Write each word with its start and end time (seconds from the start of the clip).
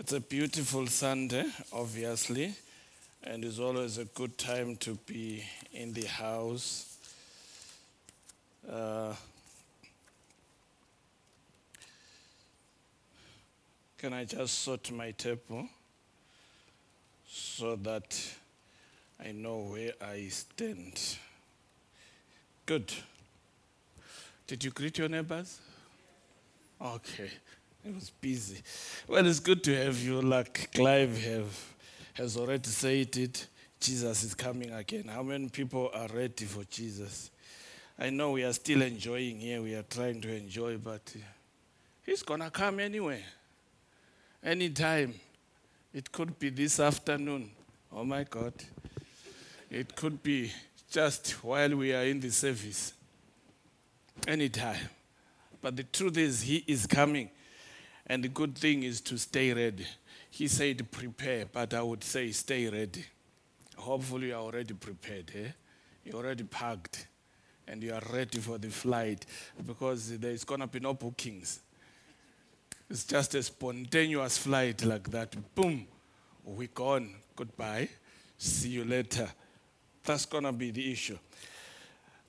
It's 0.00 0.14
a 0.14 0.20
beautiful 0.20 0.86
Sunday, 0.86 1.44
obviously, 1.74 2.54
and 3.22 3.44
it's 3.44 3.58
always 3.58 3.98
a 3.98 4.06
good 4.06 4.38
time 4.38 4.76
to 4.76 4.94
be 5.04 5.44
in 5.74 5.92
the 5.92 6.06
house. 6.06 6.96
Uh, 8.66 9.12
can 13.98 14.14
I 14.14 14.24
just 14.24 14.60
sort 14.60 14.90
my 14.90 15.10
table 15.10 15.68
so 17.28 17.76
that 17.76 18.18
I 19.22 19.32
know 19.32 19.58
where 19.70 19.92
I 20.00 20.28
stand? 20.28 20.98
Good. 22.64 22.90
Did 24.46 24.64
you 24.64 24.70
greet 24.70 24.96
your 24.96 25.10
neighbors? 25.10 25.60
Okay. 26.80 27.30
It 27.84 27.94
was 27.94 28.10
busy. 28.10 28.62
Well, 29.08 29.26
it's 29.26 29.40
good 29.40 29.64
to 29.64 29.84
have 29.84 29.98
you. 29.98 30.20
Like 30.20 30.70
Clive 30.74 31.22
have, 31.24 31.64
has 32.14 32.36
already 32.36 32.68
said 32.68 33.16
it. 33.16 33.46
Jesus 33.80 34.22
is 34.22 34.34
coming 34.34 34.70
again. 34.72 35.04
How 35.08 35.22
many 35.22 35.48
people 35.48 35.90
are 35.94 36.08
ready 36.14 36.44
for 36.44 36.64
Jesus? 36.64 37.30
I 37.98 38.10
know 38.10 38.32
we 38.32 38.44
are 38.44 38.52
still 38.52 38.82
enjoying 38.82 39.40
here. 39.40 39.62
We 39.62 39.74
are 39.74 39.82
trying 39.82 40.20
to 40.20 40.34
enjoy, 40.34 40.76
but 40.76 41.00
uh, 41.16 41.20
he's 42.04 42.22
gonna 42.22 42.50
come 42.50 42.80
anyway. 42.80 43.24
Anytime. 44.42 45.14
It 45.92 46.12
could 46.12 46.38
be 46.38 46.50
this 46.50 46.78
afternoon. 46.78 47.50
Oh 47.92 48.04
my 48.04 48.24
God. 48.24 48.52
It 49.70 49.96
could 49.96 50.22
be 50.22 50.52
just 50.90 51.32
while 51.42 51.74
we 51.76 51.94
are 51.94 52.04
in 52.04 52.20
the 52.20 52.30
service. 52.30 52.92
Anytime. 54.28 54.88
But 55.60 55.76
the 55.76 55.84
truth 55.84 56.16
is, 56.16 56.42
he 56.42 56.64
is 56.66 56.86
coming. 56.86 57.30
And 58.10 58.24
the 58.24 58.28
good 58.28 58.58
thing 58.58 58.82
is 58.82 59.00
to 59.02 59.16
stay 59.16 59.52
ready. 59.52 59.86
He 60.32 60.48
said 60.48 60.90
prepare, 60.90 61.46
but 61.46 61.72
I 61.72 61.80
would 61.80 62.02
say 62.02 62.32
stay 62.32 62.68
ready. 62.68 63.04
Hopefully, 63.76 64.26
you 64.26 64.34
are 64.34 64.40
already 64.40 64.74
prepared. 64.74 65.30
Eh? 65.32 65.50
You're 66.04 66.16
already 66.16 66.42
packed 66.42 67.06
and 67.68 67.80
you 67.80 67.94
are 67.94 68.02
ready 68.12 68.40
for 68.40 68.58
the 68.58 68.68
flight 68.68 69.24
because 69.64 70.18
there's 70.18 70.42
going 70.42 70.60
to 70.60 70.66
be 70.66 70.80
no 70.80 70.92
bookings. 70.92 71.60
It's 72.90 73.04
just 73.04 73.36
a 73.36 73.44
spontaneous 73.44 74.38
flight 74.38 74.84
like 74.84 75.08
that. 75.12 75.36
Boom, 75.54 75.86
we 76.44 76.66
gone. 76.66 77.14
Goodbye. 77.36 77.90
See 78.36 78.70
you 78.70 78.84
later. 78.84 79.28
That's 80.02 80.26
going 80.26 80.42
to 80.42 80.52
be 80.52 80.72
the 80.72 80.90
issue. 80.90 81.18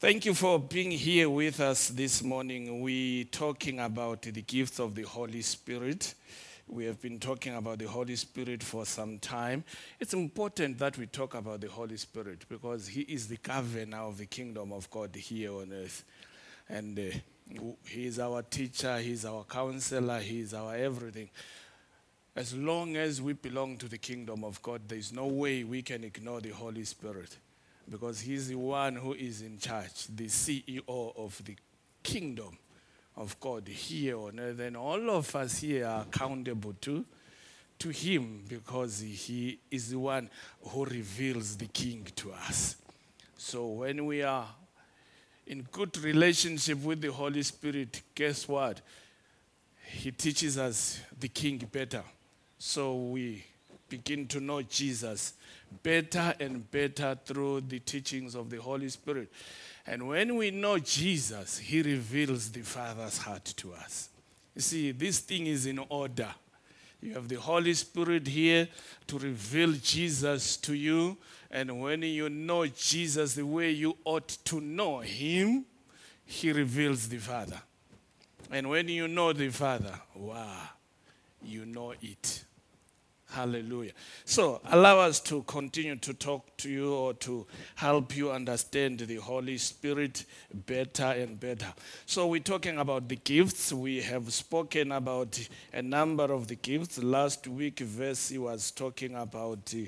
Thank 0.01 0.25
you 0.25 0.33
for 0.33 0.57
being 0.57 0.89
here 0.89 1.29
with 1.29 1.59
us 1.59 1.89
this 1.89 2.23
morning. 2.23 2.81
We're 2.81 3.23
talking 3.25 3.79
about 3.79 4.23
the 4.23 4.41
gifts 4.41 4.79
of 4.79 4.95
the 4.95 5.03
Holy 5.03 5.43
Spirit. 5.43 6.15
We 6.67 6.85
have 6.85 6.99
been 6.99 7.19
talking 7.19 7.55
about 7.55 7.77
the 7.77 7.87
Holy 7.87 8.15
Spirit 8.15 8.63
for 8.63 8.83
some 8.87 9.19
time. 9.19 9.63
It's 9.99 10.15
important 10.15 10.79
that 10.79 10.97
we 10.97 11.05
talk 11.05 11.35
about 11.35 11.61
the 11.61 11.67
Holy 11.67 11.97
Spirit 11.97 12.45
because 12.49 12.87
He 12.87 13.01
is 13.01 13.27
the 13.27 13.37
governor 13.37 13.99
of 13.99 14.17
the 14.17 14.25
kingdom 14.25 14.73
of 14.73 14.89
God 14.89 15.15
here 15.15 15.53
on 15.53 15.71
earth. 15.71 16.03
And 16.67 16.97
uh, 16.97 17.61
He 17.85 18.07
is 18.07 18.17
our 18.17 18.41
teacher, 18.41 18.97
He 18.97 19.11
is 19.11 19.23
our 19.23 19.43
counselor, 19.43 20.19
He 20.19 20.39
is 20.39 20.55
our 20.55 20.73
everything. 20.73 21.29
As 22.35 22.55
long 22.55 22.95
as 22.95 23.21
we 23.21 23.33
belong 23.33 23.77
to 23.77 23.87
the 23.87 23.99
kingdom 23.99 24.43
of 24.45 24.63
God, 24.63 24.81
there 24.87 24.97
is 24.97 25.13
no 25.13 25.27
way 25.27 25.63
we 25.63 25.83
can 25.83 26.03
ignore 26.03 26.41
the 26.41 26.49
Holy 26.49 26.85
Spirit 26.85 27.37
because 27.89 28.21
he's 28.21 28.47
the 28.49 28.55
one 28.55 28.95
who 28.95 29.13
is 29.13 29.41
in 29.41 29.57
charge, 29.57 30.07
the 30.07 30.27
CEO 30.27 30.81
of 30.87 31.41
the 31.43 31.55
kingdom 32.03 32.57
of 33.17 33.39
God 33.39 33.67
here 33.67 34.17
on 34.17 34.39
earth. 34.39 34.59
And 34.59 34.77
all 34.77 35.09
of 35.09 35.35
us 35.35 35.59
here 35.59 35.85
are 35.85 36.01
accountable 36.01 36.73
to, 36.81 37.05
to 37.79 37.89
him 37.89 38.43
because 38.47 39.01
he 39.01 39.59
is 39.69 39.89
the 39.89 39.99
one 39.99 40.29
who 40.61 40.85
reveals 40.85 41.57
the 41.57 41.67
king 41.67 42.07
to 42.15 42.31
us. 42.31 42.75
So 43.37 43.67
when 43.67 44.05
we 44.05 44.23
are 44.23 44.47
in 45.47 45.63
good 45.71 45.97
relationship 45.97 46.81
with 46.83 47.01
the 47.01 47.11
Holy 47.11 47.43
Spirit, 47.43 48.01
guess 48.15 48.47
what? 48.47 48.81
He 49.85 50.11
teaches 50.11 50.57
us 50.57 51.01
the 51.19 51.27
king 51.27 51.57
better. 51.71 52.03
So 52.57 52.95
we 52.95 53.43
begin 53.91 54.25
to 54.25 54.39
know 54.39 54.61
Jesus 54.61 55.33
better 55.83 56.33
and 56.39 56.69
better 56.71 57.17
through 57.25 57.61
the 57.61 57.79
teachings 57.79 58.35
of 58.35 58.49
the 58.49 58.57
Holy 58.57 58.87
Spirit. 58.89 59.29
And 59.85 60.07
when 60.07 60.37
we 60.37 60.49
know 60.49 60.79
Jesus, 60.79 61.57
He 61.57 61.81
reveals 61.81 62.51
the 62.51 62.61
Father's 62.61 63.17
heart 63.17 63.45
to 63.57 63.73
us. 63.73 64.09
You 64.55 64.61
see, 64.61 64.91
this 64.91 65.19
thing 65.19 65.45
is 65.45 65.65
in 65.65 65.79
order. 65.89 66.29
You 67.01 67.13
have 67.15 67.27
the 67.27 67.35
Holy 67.35 67.73
Spirit 67.73 68.27
here 68.27 68.69
to 69.07 69.19
reveal 69.19 69.73
Jesus 69.73 70.55
to 70.57 70.73
you. 70.73 71.17
And 71.49 71.81
when 71.81 72.01
you 72.03 72.29
know 72.29 72.65
Jesus 72.67 73.35
the 73.35 73.45
way 73.45 73.71
you 73.71 73.97
ought 74.05 74.29
to 74.45 74.61
know 74.61 74.99
Him, 74.99 75.65
He 76.25 76.53
reveals 76.53 77.09
the 77.09 77.17
Father. 77.17 77.61
And 78.51 78.69
when 78.69 78.87
you 78.87 79.07
know 79.09 79.33
the 79.33 79.49
Father, 79.49 79.99
wow, 80.15 80.69
you 81.43 81.65
know 81.65 81.93
it. 82.01 82.45
Hallelujah. 83.31 83.93
So, 84.25 84.59
allow 84.65 84.99
us 84.99 85.21
to 85.21 85.43
continue 85.43 85.95
to 85.95 86.13
talk 86.13 86.57
to 86.57 86.69
you 86.69 86.93
or 86.93 87.13
to 87.13 87.47
help 87.75 88.13
you 88.13 88.29
understand 88.29 88.99
the 88.99 89.15
Holy 89.15 89.57
Spirit 89.57 90.25
better 90.53 91.05
and 91.05 91.39
better. 91.39 91.73
So, 92.05 92.27
we're 92.27 92.41
talking 92.41 92.77
about 92.77 93.07
the 93.07 93.15
gifts. 93.15 93.71
We 93.71 94.01
have 94.01 94.33
spoken 94.33 94.91
about 94.91 95.39
a 95.71 95.81
number 95.81 96.25
of 96.25 96.49
the 96.49 96.55
gifts. 96.55 97.01
Last 97.01 97.47
week, 97.47 97.77
Versi 97.77 98.37
was 98.37 98.69
talking 98.69 99.15
about 99.15 99.65
the, 99.67 99.87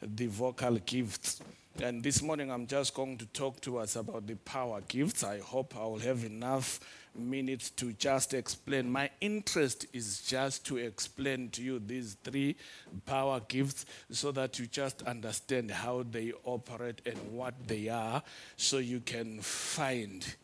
the 0.00 0.26
vocal 0.28 0.76
gifts. 0.76 1.40
And 1.82 2.00
this 2.00 2.22
morning, 2.22 2.52
I'm 2.52 2.68
just 2.68 2.94
going 2.94 3.18
to 3.18 3.26
talk 3.26 3.60
to 3.62 3.78
us 3.78 3.96
about 3.96 4.28
the 4.28 4.36
power 4.36 4.80
gifts. 4.86 5.24
I 5.24 5.40
hope 5.40 5.74
I 5.76 5.82
will 5.82 5.98
have 5.98 6.22
enough 6.22 6.78
minutes 7.16 7.70
to 7.70 7.92
just 7.92 8.34
explain. 8.34 8.90
My 8.90 9.10
interest 9.20 9.86
is 9.92 10.20
just 10.22 10.64
to 10.66 10.76
explain 10.76 11.50
to 11.50 11.62
you 11.62 11.78
these 11.78 12.16
three 12.24 12.56
power 13.06 13.40
gifts 13.46 13.86
so 14.10 14.32
that 14.32 14.58
you 14.58 14.66
just 14.66 15.02
understand 15.02 15.70
how 15.70 16.04
they 16.10 16.32
operate 16.44 17.00
and 17.06 17.18
what 17.32 17.54
they 17.66 17.88
are, 17.88 18.22
so 18.56 18.78
you 18.78 19.00
can 19.00 19.40
find 19.40 20.34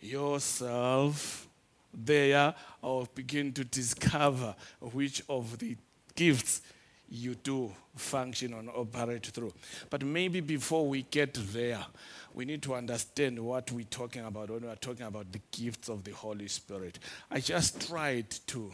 yourself 0.00 1.48
there 1.94 2.54
or 2.82 3.06
begin 3.14 3.52
to 3.52 3.64
discover 3.64 4.54
which 4.80 5.22
of 5.28 5.58
the 5.58 5.76
gifts 6.14 6.62
you 7.08 7.34
do 7.36 7.72
function 7.94 8.52
and 8.54 8.68
operate 8.70 9.26
through. 9.26 9.52
But 9.90 10.04
maybe 10.04 10.40
before 10.40 10.86
we 10.86 11.02
get 11.02 11.34
there, 11.34 11.84
we 12.36 12.44
need 12.44 12.62
to 12.62 12.74
understand 12.74 13.38
what 13.38 13.72
we're 13.72 13.84
talking 13.84 14.22
about 14.22 14.50
when 14.50 14.60
we're 14.60 14.74
talking 14.76 15.06
about 15.06 15.32
the 15.32 15.40
gifts 15.50 15.88
of 15.88 16.04
the 16.04 16.10
Holy 16.10 16.48
Spirit. 16.48 16.98
I 17.30 17.40
just 17.40 17.88
tried 17.88 18.30
to, 18.48 18.70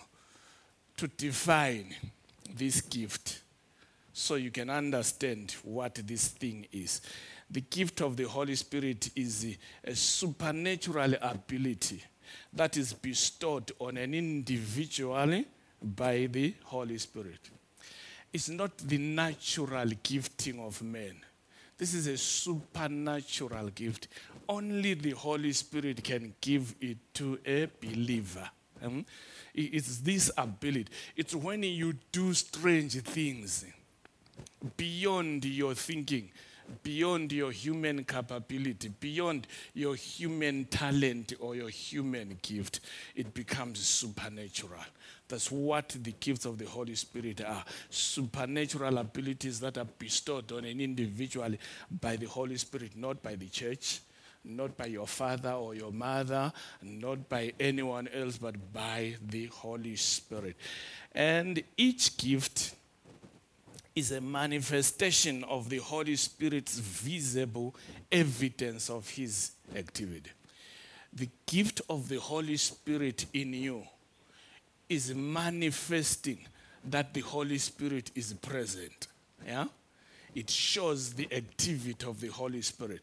to 0.97 1.07
define 1.07 1.95
this 2.53 2.81
gift 2.81 3.41
so 4.13 4.35
you 4.35 4.51
can 4.51 4.69
understand 4.69 5.55
what 5.63 5.95
this 5.95 6.27
thing 6.27 6.67
is. 6.73 7.03
The 7.49 7.61
gift 7.61 8.01
of 8.01 8.17
the 8.17 8.25
Holy 8.25 8.57
Spirit 8.57 9.11
is 9.15 9.57
a 9.85 9.95
supernatural 9.95 11.15
ability 11.23 12.03
that 12.53 12.77
is 12.77 12.93
bestowed 12.93 13.71
on 13.79 13.97
an 13.97 14.13
individual 14.13 15.45
by 15.81 16.27
the 16.27 16.53
Holy 16.65 16.99
Spirit. 16.99 17.49
It's 18.33 18.49
not 18.49 18.77
the 18.79 18.99
natural 18.99 19.89
gifting 20.03 20.59
of 20.59 20.83
men. 20.83 21.15
This 21.83 21.95
is 21.95 22.07
a 22.07 22.17
supernatural 22.17 23.71
gift. 23.71 24.07
Only 24.49 24.95
the 24.95 25.11
Holy 25.11 25.53
Spirit 25.53 26.05
can 26.05 26.33
give 26.41 26.77
it 26.81 26.97
to 27.15 27.41
a 27.45 27.69
believer. 27.81 28.49
Um, 28.81 29.05
it's 29.53 29.99
this 29.99 30.31
ability. 30.39 30.93
It's 31.17 31.35
when 31.35 31.65
you 31.65 31.95
do 32.13 32.33
strange 32.35 33.01
things 33.01 33.65
beyond 34.77 35.45
your 35.45 35.75
thinking, 35.75 36.31
beyond 36.83 37.33
your 37.33 37.51
human 37.51 38.05
capability, 38.05 38.89
beyond 38.89 39.47
your 39.75 39.95
human 39.95 40.65
talent 40.67 41.35
or 41.41 41.55
your 41.55 41.69
human 41.69 42.39
gift, 42.43 42.81
it 43.15 43.35
becomes 43.35 43.81
supernatural. 43.81 44.81
That's 45.29 45.51
what 45.51 45.97
the 46.01 46.13
gifts 46.13 46.45
of 46.45 46.59
the 46.59 46.67
Holy 46.67 46.95
Spirit 46.95 47.41
are 47.41 47.65
supernatural 47.89 48.99
abilities 48.99 49.61
that 49.61 49.79
are 49.79 49.87
bestowed 49.99 50.53
on 50.53 50.65
an 50.65 50.81
individual 50.81 51.55
by 52.01 52.17
the 52.17 52.27
Holy 52.27 52.57
Spirit, 52.57 52.97
not 52.97 53.23
by 53.23 53.37
the 53.37 53.49
church, 53.49 54.01
not 54.45 54.77
by 54.77 54.87
your 54.87 55.07
father 55.07 55.53
or 55.53 55.75
your 55.75 55.93
mother, 55.93 56.53
not 56.83 57.29
by 57.29 57.53
anyone 57.61 58.09
else, 58.09 58.39
but 58.39 58.73
by 58.73 59.15
the 59.27 59.47
Holy 59.47 59.97
Spirit. 59.97 60.57
And 61.13 61.63
each 61.77 62.17
gift 62.17 62.75
is 63.95 64.13
a 64.13 64.21
manifestation 64.21 65.45
of 65.45 65.69
the 65.69 65.79
Holy 65.79 66.17
Spirit's 66.17 66.79
visible 66.79 67.75
evidence 68.11 68.89
of 68.89 69.09
his 69.09 69.53
activity. 69.77 70.31
The 71.13 71.29
gift 71.47 71.83
of 71.91 72.09
the 72.09 72.19
Holy 72.19 72.57
Spirit 72.57 73.27
in 73.35 73.53
you 73.53 73.83
is 74.89 75.15
manifesting 75.15 76.39
that 76.85 77.13
the 77.13 77.21
Holy 77.21 77.59
Spirit 77.59 78.11
is 78.15 78.33
present. 78.35 79.09
Yeah? 79.47 79.67
It 80.35 80.49
shows 80.49 81.13
the 81.13 81.29
activity 81.31 82.07
of 82.07 82.21
the 82.21 82.29
Holy 82.29 82.63
Spirit. 82.63 83.01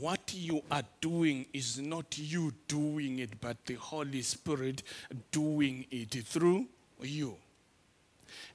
What 0.00 0.34
you 0.34 0.62
are 0.70 0.82
doing 1.00 1.46
is 1.52 1.78
not 1.78 2.18
you 2.18 2.52
doing 2.66 3.20
it, 3.20 3.40
but 3.40 3.64
the 3.66 3.74
Holy 3.74 4.22
Spirit 4.22 4.82
doing 5.30 5.86
it 5.90 6.10
through 6.24 6.66
you. 7.00 7.36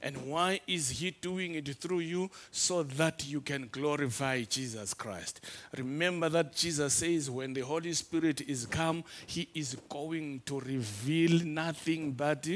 And 0.02 0.16
why 0.26 0.60
is 0.66 0.90
He 0.90 1.10
doing 1.10 1.54
it 1.54 1.68
through 1.76 2.00
you? 2.00 2.30
So 2.50 2.82
that 2.82 3.26
you 3.26 3.40
can 3.40 3.68
glorify 3.70 4.42
Jesus 4.42 4.94
Christ. 4.94 5.40
Remember 5.76 6.28
that 6.28 6.54
Jesus 6.54 6.94
says, 6.94 7.30
when 7.30 7.52
the 7.52 7.60
Holy 7.62 7.92
Spirit 7.92 8.40
is 8.42 8.66
come, 8.66 9.04
He 9.26 9.48
is 9.54 9.76
going 9.88 10.42
to 10.46 10.60
reveal 10.60 11.44
nothing 11.44 12.12
but 12.12 12.46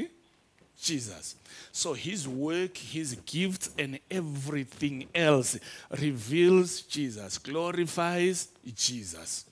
Jesus. 0.79 1.35
So 1.71 1.93
his 1.93 2.27
work, 2.27 2.77
his 2.77 3.15
gifts, 3.25 3.69
and 3.77 3.99
everything 4.09 5.07
else 5.13 5.57
reveals 5.99 6.81
Jesus, 6.81 7.37
glorifies 7.37 8.49
Jesus. 8.75 9.45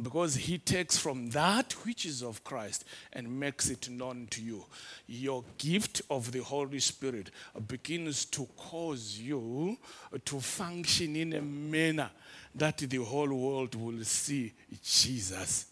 Because 0.00 0.34
he 0.34 0.56
takes 0.58 0.96
from 0.96 1.30
that 1.30 1.72
which 1.84 2.06
is 2.06 2.22
of 2.22 2.42
Christ 2.44 2.84
and 3.12 3.38
makes 3.38 3.68
it 3.68 3.90
known 3.90 4.26
to 4.30 4.42
you. 4.42 4.64
Your 5.06 5.44
gift 5.58 6.00
of 6.10 6.32
the 6.32 6.42
Holy 6.42 6.78
Spirit 6.78 7.30
begins 7.68 8.24
to 8.26 8.48
cause 8.56 9.18
you 9.18 9.76
to 10.24 10.40
function 10.40 11.16
in 11.16 11.34
a 11.34 11.42
manner 11.42 12.10
that 12.54 12.78
the 12.78 12.98
whole 12.98 13.34
world 13.34 13.74
will 13.74 14.02
see 14.04 14.52
Jesus 14.82 15.66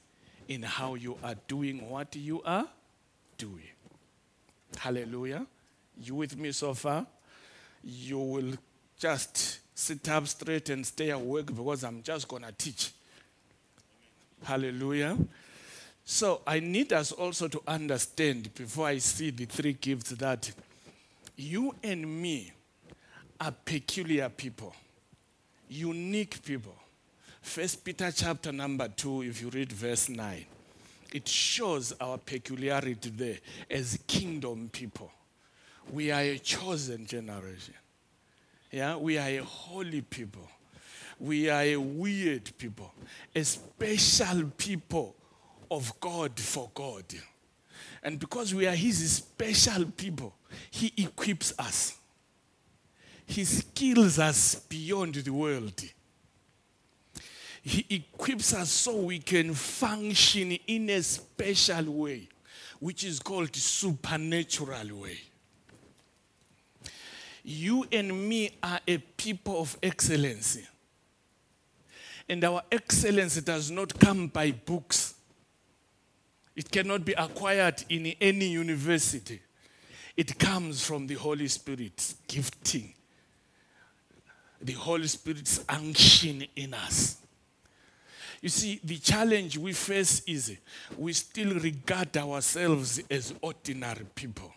in 0.49 0.63
how 0.63 0.95
you 0.97 1.17
are 1.23 1.37
doing 1.47 1.89
what 1.89 2.15
you 2.17 2.43
are 2.43 2.67
doing. 3.39 3.71
Hallelujah. 4.77 5.47
You 5.99 6.15
with 6.17 6.37
me 6.37 6.53
so 6.53 6.75
far? 6.75 7.07
You 7.83 8.19
will 8.19 8.53
just 8.99 9.61
sit 9.75 10.09
up 10.11 10.27
straight 10.27 10.69
and 10.69 10.87
stay 10.87 11.11
awake 11.11 11.47
because 11.47 11.85
I'm 11.85 12.03
just 12.03 12.29
going 12.29 12.43
to 12.43 12.53
teach. 12.53 12.93
Hallelujah. 14.43 15.17
So 16.05 16.43
I 16.47 16.61
need 16.61 16.93
us 16.93 17.13
also 17.13 17.49
to 17.49 17.63
understand 17.67 18.55
before 18.55 18.87
I 18.89 18.99
see 18.99 19.31
the 19.31 19.45
three 19.45 19.75
gifts 19.75 20.11
that 20.11 20.51
you 21.37 21.75
and 21.83 22.21
me 22.23 22.53
are 23.41 23.53
peculiar 23.65 24.29
people, 24.29 24.75
unique 25.69 26.43
people. 26.45 26.75
First 27.41 27.85
Peter 27.85 28.11
chapter 28.13 28.53
number 28.53 28.89
2 28.89 29.23
if 29.23 29.41
you 29.41 29.49
read 29.49 29.73
verse 29.73 30.09
9 30.11 30.45
it 31.13 31.27
shows 31.27 31.93
our 32.01 32.19
peculiarity 32.19 33.11
there 33.11 33.39
as 33.71 33.99
kingdom 34.07 34.69
people. 34.73 35.11
We 35.93 36.11
are 36.11 36.21
a 36.21 36.39
chosen 36.39 37.07
generation. 37.07 37.75
Yeah, 38.71 38.97
we 38.97 39.19
are 39.19 39.29
a 39.29 39.39
holy 39.39 40.03
people. 40.03 40.49
We 41.21 41.51
are 41.51 41.63
a 41.63 41.77
weird 41.77 42.51
people, 42.57 42.93
a 43.35 43.45
special 43.45 44.51
people 44.57 45.15
of 45.71 46.01
God 46.01 46.41
for 46.41 46.71
God. 46.73 47.05
And 48.03 48.19
because 48.19 48.55
we 48.55 48.67
are 48.67 48.75
His 48.75 49.13
special 49.13 49.85
people, 49.85 50.35
He 50.71 50.93
equips 50.97 51.53
us. 51.59 51.99
He 53.27 53.45
skills 53.45 54.19
us 54.19 54.55
beyond 54.55 55.17
the 55.17 55.31
world. 55.31 55.81
He 57.63 57.85
equips 57.91 58.55
us 58.55 58.71
so 58.71 58.97
we 58.97 59.19
can 59.19 59.53
function 59.53 60.53
in 60.67 60.89
a 60.89 61.03
special 61.03 61.85
way, 61.93 62.29
which 62.79 63.05
is 63.05 63.21
called 63.21 63.55
supernatural 63.55 65.03
way. 65.03 65.21
You 67.45 67.87
and 67.93 68.29
me 68.29 68.57
are 68.63 68.81
a 68.89 68.97
people 68.97 69.61
of 69.61 69.77
excellency. 69.83 70.67
And 72.31 72.45
our 72.45 72.63
excellence 72.71 73.41
does 73.41 73.73
not 73.73 73.99
come 73.99 74.29
by 74.29 74.53
books. 74.53 75.15
It 76.55 76.71
cannot 76.71 77.05
be 77.05 77.13
acquired 77.13 77.83
in 77.89 78.07
any 78.21 78.47
university. 78.47 79.43
It 80.17 80.39
comes 80.39 80.87
from 80.87 81.09
the 81.09 81.15
Holy 81.15 81.49
Spirit's 81.49 82.15
gifting, 82.29 82.95
the 84.63 84.75
Holy 84.75 85.09
Spirit's 85.09 85.65
unction 85.69 86.45
in 86.55 86.73
us. 86.73 87.17
You 88.41 88.49
see, 88.49 88.81
the 88.85 88.99
challenge 88.99 89.59
we 89.59 89.73
face 89.73 90.23
is 90.25 90.57
we 90.97 91.13
still 91.15 91.59
regard 91.59 92.17
ourselves 92.17 93.01
as 93.11 93.35
ordinary 93.43 94.07
people. 94.15 94.53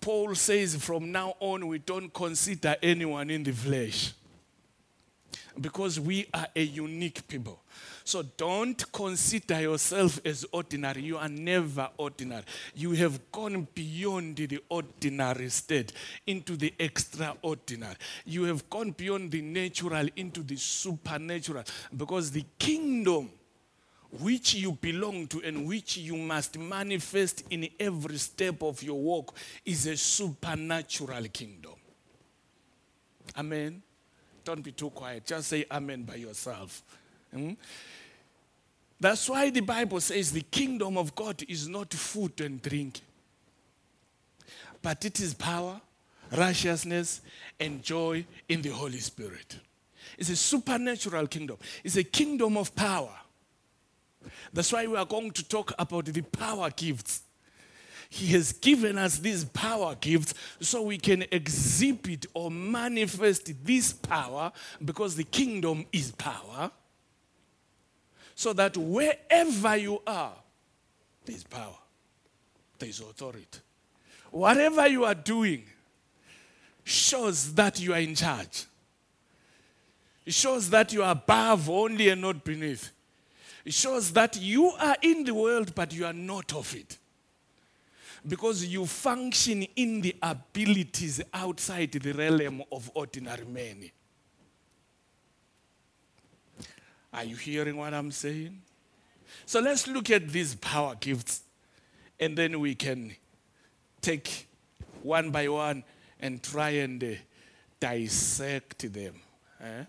Paul 0.00 0.34
says 0.34 0.74
from 0.76 1.12
now 1.12 1.34
on, 1.38 1.66
we 1.66 1.80
don't 1.80 2.10
consider 2.14 2.76
anyone 2.82 3.28
in 3.28 3.42
the 3.42 3.52
flesh 3.52 4.14
because 5.60 6.00
we 6.00 6.26
are 6.32 6.46
a 6.54 6.62
unique 6.62 7.26
people. 7.28 7.60
So 8.04 8.22
don't 8.36 8.90
consider 8.92 9.60
yourself 9.60 10.20
as 10.24 10.44
ordinary. 10.52 11.02
You 11.02 11.18
are 11.18 11.28
never 11.28 11.88
ordinary. 11.96 12.44
You 12.74 12.92
have 12.92 13.30
gone 13.30 13.68
beyond 13.74 14.36
the 14.36 14.60
ordinary 14.68 15.50
state 15.50 15.92
into 16.26 16.56
the 16.56 16.72
extraordinary. 16.78 17.96
You 18.24 18.44
have 18.44 18.68
gone 18.70 18.92
beyond 18.92 19.30
the 19.30 19.42
natural 19.42 20.08
into 20.16 20.42
the 20.42 20.56
supernatural 20.56 21.64
because 21.96 22.30
the 22.30 22.44
kingdom 22.58 23.30
which 24.18 24.54
you 24.54 24.72
belong 24.72 25.28
to 25.28 25.40
and 25.44 25.68
which 25.68 25.96
you 25.96 26.16
must 26.16 26.58
manifest 26.58 27.44
in 27.50 27.68
every 27.78 28.18
step 28.18 28.62
of 28.62 28.82
your 28.82 28.98
walk 28.98 29.36
is 29.64 29.86
a 29.86 29.96
supernatural 29.96 31.24
kingdom. 31.28 31.74
Amen. 33.36 33.82
Don't 34.44 34.62
be 34.62 34.72
too 34.72 34.90
quiet. 34.90 35.26
Just 35.26 35.48
say 35.48 35.64
amen 35.70 36.02
by 36.02 36.16
yourself. 36.16 36.82
Hmm? 37.32 37.52
That's 38.98 39.28
why 39.28 39.48
the 39.50 39.60
Bible 39.60 40.00
says 40.00 40.30
the 40.30 40.42
kingdom 40.42 40.98
of 40.98 41.14
God 41.14 41.42
is 41.48 41.68
not 41.68 41.92
food 41.94 42.38
and 42.42 42.60
drink, 42.60 43.00
but 44.82 45.04
it 45.04 45.20
is 45.20 45.32
power, 45.32 45.80
righteousness, 46.36 47.22
and 47.58 47.82
joy 47.82 48.26
in 48.48 48.60
the 48.60 48.68
Holy 48.68 48.98
Spirit. 48.98 49.58
It's 50.18 50.28
a 50.28 50.36
supernatural 50.36 51.26
kingdom, 51.28 51.56
it's 51.82 51.96
a 51.96 52.04
kingdom 52.04 52.58
of 52.58 52.74
power. 52.74 53.14
That's 54.52 54.70
why 54.70 54.86
we 54.86 54.96
are 54.96 55.06
going 55.06 55.30
to 55.30 55.48
talk 55.48 55.72
about 55.78 56.04
the 56.04 56.20
power 56.20 56.68
gifts. 56.70 57.22
He 58.12 58.26
has 58.32 58.52
given 58.52 58.98
us 58.98 59.20
these 59.20 59.44
power 59.44 59.94
gifts 59.94 60.34
so 60.60 60.82
we 60.82 60.98
can 60.98 61.24
exhibit 61.30 62.26
or 62.34 62.50
manifest 62.50 63.64
this 63.64 63.92
power 63.92 64.50
because 64.84 65.14
the 65.14 65.22
kingdom 65.22 65.86
is 65.92 66.10
power 66.10 66.72
so 68.34 68.52
that 68.52 68.76
wherever 68.76 69.76
you 69.76 70.02
are, 70.08 70.32
there's 71.24 71.44
power, 71.44 71.78
there's 72.80 72.98
authority. 73.00 73.60
Whatever 74.32 74.88
you 74.88 75.04
are 75.04 75.14
doing 75.14 75.62
shows 76.82 77.54
that 77.54 77.78
you 77.80 77.92
are 77.94 78.00
in 78.00 78.16
charge. 78.16 78.64
It 80.26 80.34
shows 80.34 80.68
that 80.70 80.92
you 80.92 81.04
are 81.04 81.12
above 81.12 81.70
only 81.70 82.08
and 82.08 82.20
not 82.22 82.42
beneath. 82.42 82.90
It 83.64 83.74
shows 83.74 84.12
that 84.14 84.36
you 84.36 84.66
are 84.70 84.96
in 85.00 85.22
the 85.22 85.34
world, 85.34 85.76
but 85.76 85.92
you 85.92 86.06
are 86.06 86.12
not 86.12 86.52
of 86.54 86.74
it. 86.74 86.98
Because 88.26 88.64
you 88.64 88.86
function 88.86 89.62
in 89.76 90.00
the 90.00 90.14
abilities 90.22 91.22
outside 91.32 91.92
the 91.92 92.12
realm 92.12 92.62
of 92.70 92.90
ordinary 92.94 93.44
men. 93.46 93.90
Are 97.12 97.24
you 97.24 97.36
hearing 97.36 97.76
what 97.76 97.92
I'm 97.92 98.12
saying? 98.12 98.60
So 99.46 99.60
let's 99.60 99.86
look 99.86 100.10
at 100.10 100.28
these 100.28 100.54
power 100.54 100.94
gifts 101.00 101.42
and 102.18 102.36
then 102.36 102.60
we 102.60 102.74
can 102.74 103.14
take 104.00 104.48
one 105.02 105.30
by 105.30 105.48
one 105.48 105.82
and 106.20 106.42
try 106.42 106.70
and 106.70 107.02
uh, 107.02 107.08
dissect 107.80 108.92
them 108.92 109.14
eh? 109.60 109.84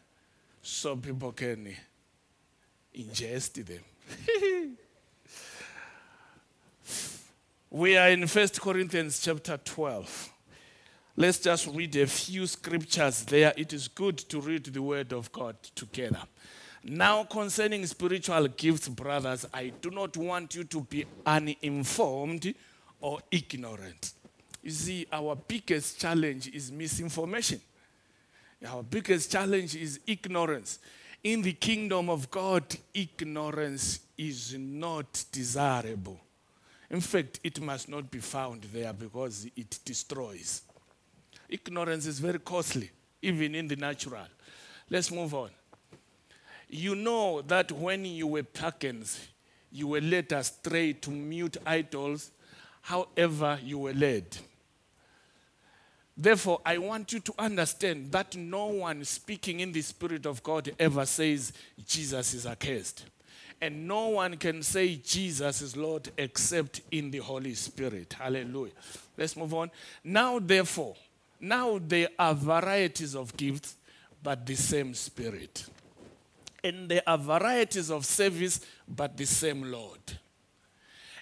so 0.61 0.95
people 0.95 1.31
can 1.33 1.75
ingest 2.97 3.65
them. 3.65 4.77
we 7.71 7.95
are 7.95 8.09
in 8.09 8.27
1 8.27 8.47
Corinthians 8.59 9.21
chapter 9.21 9.55
12. 9.55 10.29
Let's 11.15 11.39
just 11.39 11.67
read 11.67 11.95
a 11.95 12.05
few 12.05 12.45
scriptures 12.45 13.23
there. 13.23 13.53
It 13.55 13.71
is 13.71 13.87
good 13.87 14.17
to 14.17 14.41
read 14.41 14.65
the 14.65 14.81
word 14.81 15.13
of 15.13 15.31
God 15.31 15.55
together. 15.73 16.19
Now, 16.83 17.23
concerning 17.23 17.85
spiritual 17.85 18.49
gifts, 18.49 18.89
brothers, 18.89 19.45
I 19.53 19.71
do 19.81 19.89
not 19.89 20.17
want 20.17 20.53
you 20.53 20.65
to 20.65 20.81
be 20.81 21.05
uninformed 21.25 22.53
or 22.99 23.19
ignorant. 23.31 24.11
You 24.61 24.71
see, 24.71 25.07
our 25.09 25.35
biggest 25.35 25.97
challenge 25.97 26.49
is 26.49 26.73
misinformation. 26.73 27.61
Our 28.67 28.83
biggest 28.83 29.31
challenge 29.31 29.77
is 29.77 30.01
ignorance. 30.05 30.79
In 31.23 31.41
the 31.41 31.53
kingdom 31.53 32.09
of 32.09 32.29
God, 32.29 32.65
ignorance 32.93 34.01
is 34.17 34.57
not 34.59 35.23
desirable. 35.31 36.19
In 36.91 37.00
fact, 37.00 37.39
it 37.41 37.62
must 37.62 37.88
not 37.88 38.12
be 38.12 38.19
found 38.19 38.63
there 38.74 38.91
because 38.91 39.48
it 39.55 39.79
destroys. 39.86 40.62
Ignorance 41.48 42.05
is 42.05 42.19
very 42.19 42.39
costly, 42.39 42.91
even 43.21 43.55
in 43.55 43.69
the 43.69 43.77
natural. 43.77 44.27
Let's 44.89 45.10
move 45.10 45.33
on. 45.33 45.51
You 46.67 46.95
know 46.95 47.43
that 47.43 47.71
when 47.71 48.03
you 48.03 48.27
were 48.27 48.43
pagans, 48.43 49.25
you 49.71 49.88
were 49.88 50.01
led 50.01 50.33
astray 50.33 50.91
to 50.93 51.12
mute 51.12 51.55
idols, 51.65 52.29
however, 52.81 53.57
you 53.63 53.79
were 53.79 53.93
led. 53.93 54.25
Therefore, 56.17 56.60
I 56.65 56.77
want 56.77 57.13
you 57.13 57.21
to 57.21 57.33
understand 57.39 58.12
that 58.12 58.36
no 58.36 58.65
one 58.65 59.05
speaking 59.05 59.62
in 59.62 59.71
the 59.71 59.81
Spirit 59.81 60.25
of 60.25 60.43
God 60.43 60.69
ever 60.77 61.05
says 61.05 61.53
Jesus 61.88 62.33
is 62.33 62.45
accursed. 62.45 63.05
And 63.62 63.88
no 63.88 64.08
one 64.08 64.38
can 64.38 64.63
say 64.63 64.96
Jesus 64.96 65.62
is 65.62 65.77
Lord 65.77 66.10
except 66.18 66.82
in 66.89 67.12
the 67.12 67.20
Holy 67.20 67.53
Spirit. 67.53 68.15
Hallelujah. 68.18 68.74
Let's 69.15 69.38
move 69.38 69.53
on. 69.53 69.70
Now, 70.03 70.39
therefore, 70.39 70.96
now 71.39 71.80
there 71.80 72.10
are 72.18 72.34
varieties 72.34 73.15
of 73.15 73.38
gifts, 73.38 73.75
but 74.24 74.46
the 74.46 74.56
same 74.56 74.96
Spirit. 74.96 75.65
And 76.63 76.89
there 76.89 77.03
are 77.06 77.18
varieties 77.18 77.91
of 77.91 78.06
service, 78.06 78.62
but 78.88 79.15
the 79.15 79.25
same 79.25 79.72
Lord. 79.72 80.00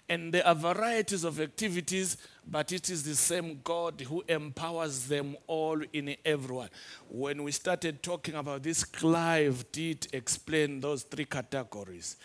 And 0.09 0.33
there 0.33 0.45
are 0.45 0.55
varieties 0.55 1.23
of 1.23 1.39
activities, 1.39 2.17
but 2.47 2.71
it 2.71 2.89
is 2.89 3.03
the 3.03 3.13
same 3.13 3.61
God 3.63 4.01
who 4.01 4.23
empowers 4.27 5.05
them 5.05 5.37
all 5.45 5.79
in 5.93 6.15
everyone. 6.25 6.69
When 7.07 7.43
we 7.43 7.51
started 7.51 8.01
talking 8.01 8.33
about 8.33 8.63
this, 8.63 8.83
Clive 8.83 9.71
did 9.71 10.07
explain 10.11 10.79
those 10.79 11.03
three 11.03 11.25
categories. 11.25 12.17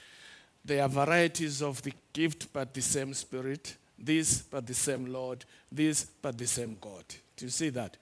There 0.64 0.82
are 0.82 0.88
varieties 0.88 1.60
of 1.60 1.82
the 1.82 1.92
gift, 2.14 2.50
but 2.54 2.72
the 2.72 2.80
same 2.80 3.12
Spirit. 3.12 3.76
This, 3.98 4.40
but 4.40 4.66
the 4.66 4.74
same 4.74 5.06
Lord. 5.06 5.44
This, 5.70 6.04
but 6.04 6.38
the 6.38 6.46
same 6.46 6.78
God. 6.80 7.04
Do 7.36 7.44
you 7.44 7.50
see 7.50 7.68
that? 7.68 7.98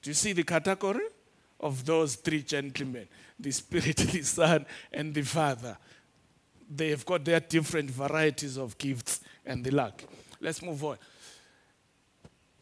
Do 0.00 0.08
you 0.08 0.14
see 0.14 0.32
the 0.32 0.42
category 0.42 1.04
of 1.60 1.84
those 1.84 2.14
three 2.16 2.42
gentlemen? 2.42 3.06
The 3.38 3.50
Spirit, 3.50 3.96
the 4.12 4.22
Son, 4.22 4.64
and 4.90 5.12
the 5.12 5.22
Father. 5.22 5.76
They 6.72 6.90
have 6.90 7.04
got 7.04 7.24
their 7.24 7.40
different 7.40 7.90
varieties 7.90 8.56
of 8.56 8.78
gifts 8.78 9.20
and 9.44 9.64
the 9.64 9.72
like. 9.72 10.06
Let's 10.40 10.62
move 10.62 10.84
on. 10.84 10.98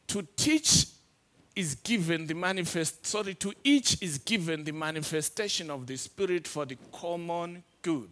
To 0.09 0.27
teach 0.35 0.87
is 1.55 1.75
given 1.75 2.27
the 2.27 2.35
manifest, 2.35 3.05
sorry, 3.05 3.35
to 3.35 3.53
each 3.63 4.01
is 4.01 4.17
given 4.19 4.65
the 4.65 4.73
manifestation 4.73 5.71
of 5.71 5.87
the 5.87 5.97
Spirit 5.97 6.49
for 6.49 6.65
the 6.65 6.79
common 6.93 7.63
good. 7.83 8.11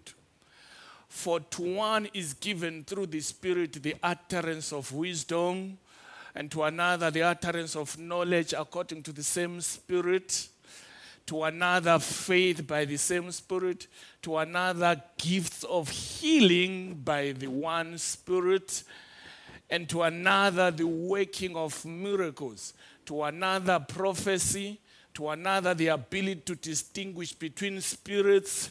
For 1.09 1.41
to 1.41 1.77
one 1.77 2.09
is 2.13 2.35
given 2.35 2.85
through 2.85 3.07
the 3.07 3.21
Spirit 3.21 3.83
the 3.83 3.95
utterance 4.03 4.73
of 4.73 4.93
wisdom, 4.93 5.79
and 6.35 6.51
to 6.51 6.65
another 6.65 7.11
the 7.11 7.23
utterance 7.23 7.75
of 7.75 7.99
knowledge 7.99 8.53
according 8.53 9.03
to 9.05 9.13
the 9.13 9.23
same 9.23 9.61
Spirit, 9.61 10.49
to 11.27 11.43
another 11.43 11.99
faith 11.99 12.67
by 12.67 12.85
the 12.85 12.97
same 12.97 13.31
Spirit, 13.33 13.89
to 14.23 14.37
another 14.39 15.03
gifts 15.19 15.65
of 15.65 15.89
healing 15.89 16.95
by 17.05 17.33
the 17.33 17.49
one 17.49 17.99
Spirit, 17.99 18.85
and 19.69 19.89
to 19.89 20.03
another 20.03 20.71
the 20.71 20.87
working 20.87 21.57
of 21.57 21.85
miracles, 21.85 22.75
to 23.05 23.25
another 23.25 23.81
prophecy, 23.81 24.81
to 25.15 25.29
another 25.31 25.75
the 25.75 25.89
ability 25.89 26.43
to 26.45 26.55
distinguish 26.55 27.33
between 27.33 27.81
spirits, 27.81 28.71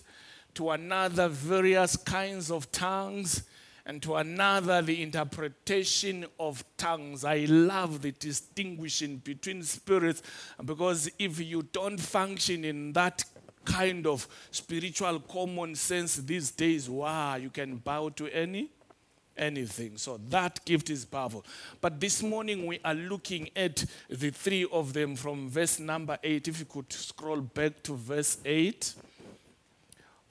to 0.53 0.69
another 0.69 1.27
various 1.27 1.97
kinds 1.97 2.49
of 2.49 2.71
tongues 2.71 3.43
and 3.85 4.01
to 4.01 4.15
another 4.15 4.81
the 4.81 5.01
interpretation 5.01 6.25
of 6.39 6.63
tongues. 6.77 7.23
I 7.23 7.45
love 7.45 8.01
the 8.01 8.11
distinguishing 8.11 9.17
between 9.17 9.63
spirits 9.63 10.23
because 10.63 11.09
if 11.19 11.39
you 11.39 11.63
don't 11.71 11.99
function 11.99 12.65
in 12.65 12.93
that 12.93 13.23
kind 13.63 14.05
of 14.07 14.27
spiritual 14.51 15.19
common 15.19 15.75
sense 15.75 16.15
these 16.15 16.51
days, 16.51 16.89
wow, 16.89 17.35
you 17.35 17.49
can 17.49 17.75
bow 17.77 18.09
to 18.09 18.27
any 18.29 18.69
anything. 19.37 19.97
So 19.97 20.19
that 20.29 20.63
gift 20.65 20.89
is 20.89 21.05
powerful. 21.05 21.45
But 21.81 21.99
this 21.99 22.23
morning 22.23 22.65
we 22.65 22.79
are 22.85 22.93
looking 22.93 23.49
at 23.55 23.83
the 24.09 24.29
three 24.29 24.65
of 24.71 24.93
them 24.93 25.15
from 25.15 25.49
verse 25.49 25.79
number 25.79 26.17
8. 26.23 26.47
If 26.47 26.59
you 26.59 26.65
could 26.65 26.91
scroll 26.91 27.41
back 27.41 27.83
to 27.83 27.95
verse 27.95 28.37
8. 28.45 28.93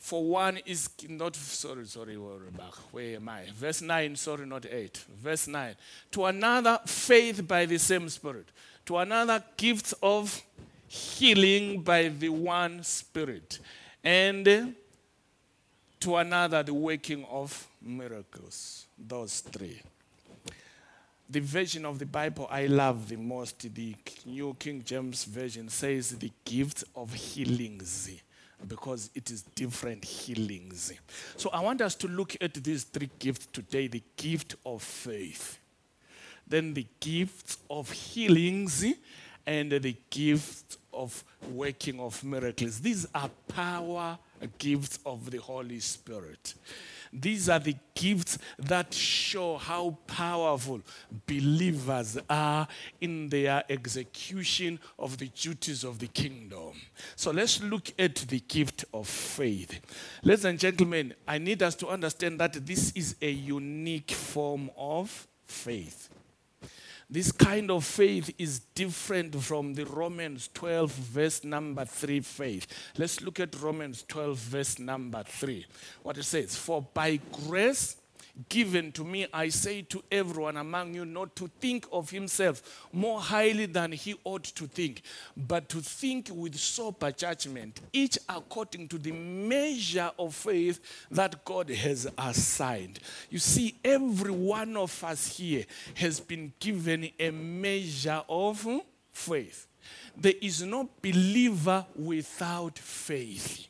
For 0.05 0.23
one 0.23 0.59
is 0.67 0.91
not, 1.09 1.35
sorry, 1.35 1.87
sorry, 1.87 2.17
where 2.17 3.17
am 3.17 3.27
I? 3.27 3.45
Verse 3.55 3.81
9, 3.81 4.17
sorry, 4.17 4.45
not 4.45 4.67
8. 4.67 4.99
Verse 5.17 5.47
9. 5.49 5.75
To 6.11 6.27
another, 6.27 6.79
faith 6.85 7.49
by 7.49 7.65
the 7.65 7.79
same 7.79 8.11
Spirit. 8.11 8.45
To 8.85 8.99
another, 8.99 9.43
gifts 9.57 9.95
of 10.03 10.43
healing 10.89 11.81
by 11.81 12.09
the 12.09 12.29
one 12.29 12.83
Spirit. 12.83 13.61
And 14.05 14.75
to 16.01 16.17
another, 16.17 16.63
the 16.63 16.75
working 16.75 17.25
of 17.31 17.67
miracles. 17.81 18.85
Those 18.99 19.41
three. 19.41 19.81
The 21.31 21.41
version 21.41 21.87
of 21.87 21.99
the 21.99 22.05
Bible 22.05 22.47
I 22.51 22.67
love 22.67 23.09
the 23.09 23.17
most, 23.17 23.75
the 23.75 23.95
New 24.27 24.55
King 24.59 24.83
James 24.85 25.25
Version, 25.25 25.71
says 25.71 26.11
the 26.11 26.31
gift 26.45 26.85
of 26.95 27.15
healings 27.15 28.11
because 28.65 29.11
it 29.15 29.31
is 29.31 29.43
different 29.43 30.05
healings. 30.05 30.93
So 31.37 31.51
I 31.51 31.61
want 31.61 31.81
us 31.81 31.95
to 31.97 32.09
look 32.09 32.37
at 32.41 32.55
these 32.55 32.85
three 32.85 33.11
gifts 33.19 33.47
today 33.47 33.87
the 33.87 34.03
gift 34.17 34.57
of 34.65 34.83
faith, 34.83 35.59
then 36.47 36.75
the 36.75 36.87
gift 37.01 37.59
of 37.71 37.91
healings, 37.91 38.85
and 39.47 39.71
the 39.73 39.97
gift 40.11 40.79
of 40.93 41.25
working 41.53 42.01
of 42.01 42.23
miracles. 42.25 42.81
These 42.81 43.07
are 43.15 43.31
power 43.49 44.19
gifts 44.59 44.99
of 45.05 45.31
the 45.31 45.39
Holy 45.39 45.81
Spirit. 45.81 46.55
These 47.15 47.49
are 47.49 47.61
the 47.61 47.77
gifts 47.95 48.39
that 48.59 48.93
show 48.93 49.57
how 49.57 49.99
powerful 50.09 50.81
believers 51.27 52.19
are 52.29 52.67
in 53.01 53.29
their 53.29 53.63
execution 53.69 54.81
of 54.99 55.19
the 55.19 55.29
duties 55.29 55.85
of 55.85 56.01
the 56.01 56.09
kingdom. 56.09 56.73
So 57.15 57.31
let's 57.31 57.63
look 57.63 57.93
at 57.99 58.17
the 58.17 58.41
gift 58.41 58.85
of 58.93 59.07
faith. 59.07 59.81
Ladies 60.25 60.45
and 60.45 60.59
gentlemen, 60.59 61.15
I 61.27 61.39
need 61.39 61.63
us 61.63 61.77
to 61.77 61.89
understand 61.89 62.41
that 62.41 62.67
this 62.67 62.91
is 62.97 63.15
a 63.23 63.31
unique 63.31 64.11
form 64.11 64.71
of 64.77 65.29
faith. 65.47 66.09
This 67.15 67.31
kind 67.31 67.71
of 67.71 67.85
faith 67.85 68.35
is 68.39 68.59
different 68.75 69.41
from 69.41 69.75
the 69.75 69.87
Romans 69.87 70.51
12, 70.53 70.91
verse 70.91 71.45
number 71.45 71.85
3 71.85 72.19
faith. 72.19 72.67
Let's 72.99 73.21
look 73.21 73.39
at 73.39 73.55
Romans 73.63 74.05
12, 74.09 74.37
verse 74.37 74.81
number 74.81 75.23
3. 75.23 75.65
What 76.03 76.19
it 76.19 76.25
says 76.25 76.57
For 76.57 76.85
by 76.93 77.21
grace, 77.47 77.99
given 78.49 78.93
to 78.93 79.05
me, 79.05 79.27
I 79.33 79.49
say 79.49 79.83
to 79.83 80.03
everyone 80.11 80.57
among 80.57 80.95
you 80.95 81.05
not 81.05 81.37
to 81.37 81.49
think 81.61 81.87
of 81.93 82.11
himself 82.11 82.87
more 82.93 83.21
highly 83.21 83.67
than 83.67 83.93
he 83.93 84.15
ought 84.25 84.45
to 84.45 84.67
think, 84.67 85.03
but 85.37 85.69
to 85.71 85.81
think 85.81 86.29
with 86.33 86.57
sober 86.57 87.13
judgment, 87.13 87.81
each 87.93 88.19
according 88.29 88.89
to 88.89 88.99
the 88.99 89.13
measure 89.13 90.11
of 90.19 90.35
faith 90.35 90.81
that 91.11 91.45
God 91.45 91.71
has 91.71 92.09
assigned. 92.19 93.01
You 93.31 93.39
see, 93.39 93.77
every 93.85 94.33
one 94.33 94.77
of 94.77 95.05
us 95.05 95.37
here 95.37 95.65
has 95.95 96.21
been 96.21 96.53
given 96.59 97.11
a 97.19 97.31
measure 97.31 98.23
of 98.29 98.67
faith. 99.13 99.67
There 100.17 100.35
is 100.41 100.63
no 100.63 100.89
believer 101.03 101.85
without 101.95 102.79
faith. 102.79 103.69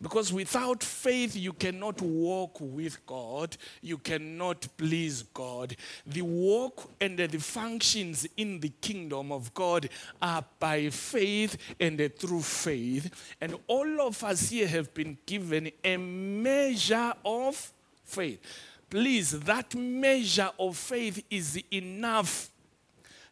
Because 0.00 0.32
without 0.32 0.82
faith, 0.82 1.36
you 1.36 1.52
cannot 1.52 2.00
walk 2.00 2.58
with 2.60 3.04
God, 3.06 3.56
you 3.82 3.98
cannot 3.98 4.66
please 4.76 5.22
God. 5.22 5.76
The 6.06 6.22
walk 6.22 6.90
and 7.00 7.18
the 7.18 7.38
functions 7.38 8.26
in 8.36 8.60
the 8.60 8.72
kingdom 8.80 9.32
of 9.32 9.52
God 9.54 9.88
are 10.20 10.44
by 10.58 10.90
faith 10.90 11.56
and 11.78 11.98
through 12.18 12.42
faith. 12.42 13.34
And 13.40 13.56
all 13.66 14.00
of 14.00 14.22
us 14.24 14.50
here 14.50 14.68
have 14.68 14.92
been 14.94 15.18
given 15.26 15.70
a 15.84 15.96
measure 15.96 17.12
of 17.24 17.72
faith. 18.04 18.40
Please, 18.88 19.38
that 19.40 19.74
measure 19.74 20.50
of 20.58 20.76
faith 20.76 21.24
is 21.30 21.62
enough 21.72 22.50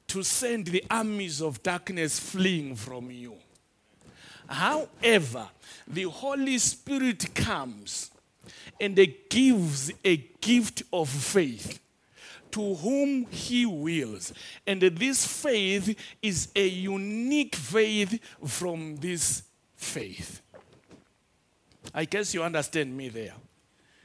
to 0.07 0.23
send 0.23 0.69
the 0.69 0.85
armies 0.91 1.43
of 1.43 1.63
darkness 1.63 2.19
fleeing 2.19 2.75
from 2.75 3.11
you. 3.11 3.37
However, 4.49 5.49
the 5.87 6.05
Holy 6.05 6.59
Spirit 6.59 7.35
comes 7.35 8.11
and 8.81 8.97
gives 9.29 9.93
a 10.05 10.17
gift 10.41 10.83
of 10.93 11.09
faith 11.09 11.81
to 12.51 12.75
whom 12.77 13.27
he 13.27 13.67
wills. 13.67 14.33
And 14.67 14.81
this 14.81 15.27
faith 15.27 15.99
is 16.23 16.49
a 16.57 16.67
unique 16.67 17.57
faith 17.57 18.19
from 18.47 18.97
this 18.97 19.43
faith. 19.77 20.41
I 21.93 22.05
guess 22.05 22.35
you 22.35 22.43
understand 22.43 22.97
me 22.97 23.09
there. 23.09 23.35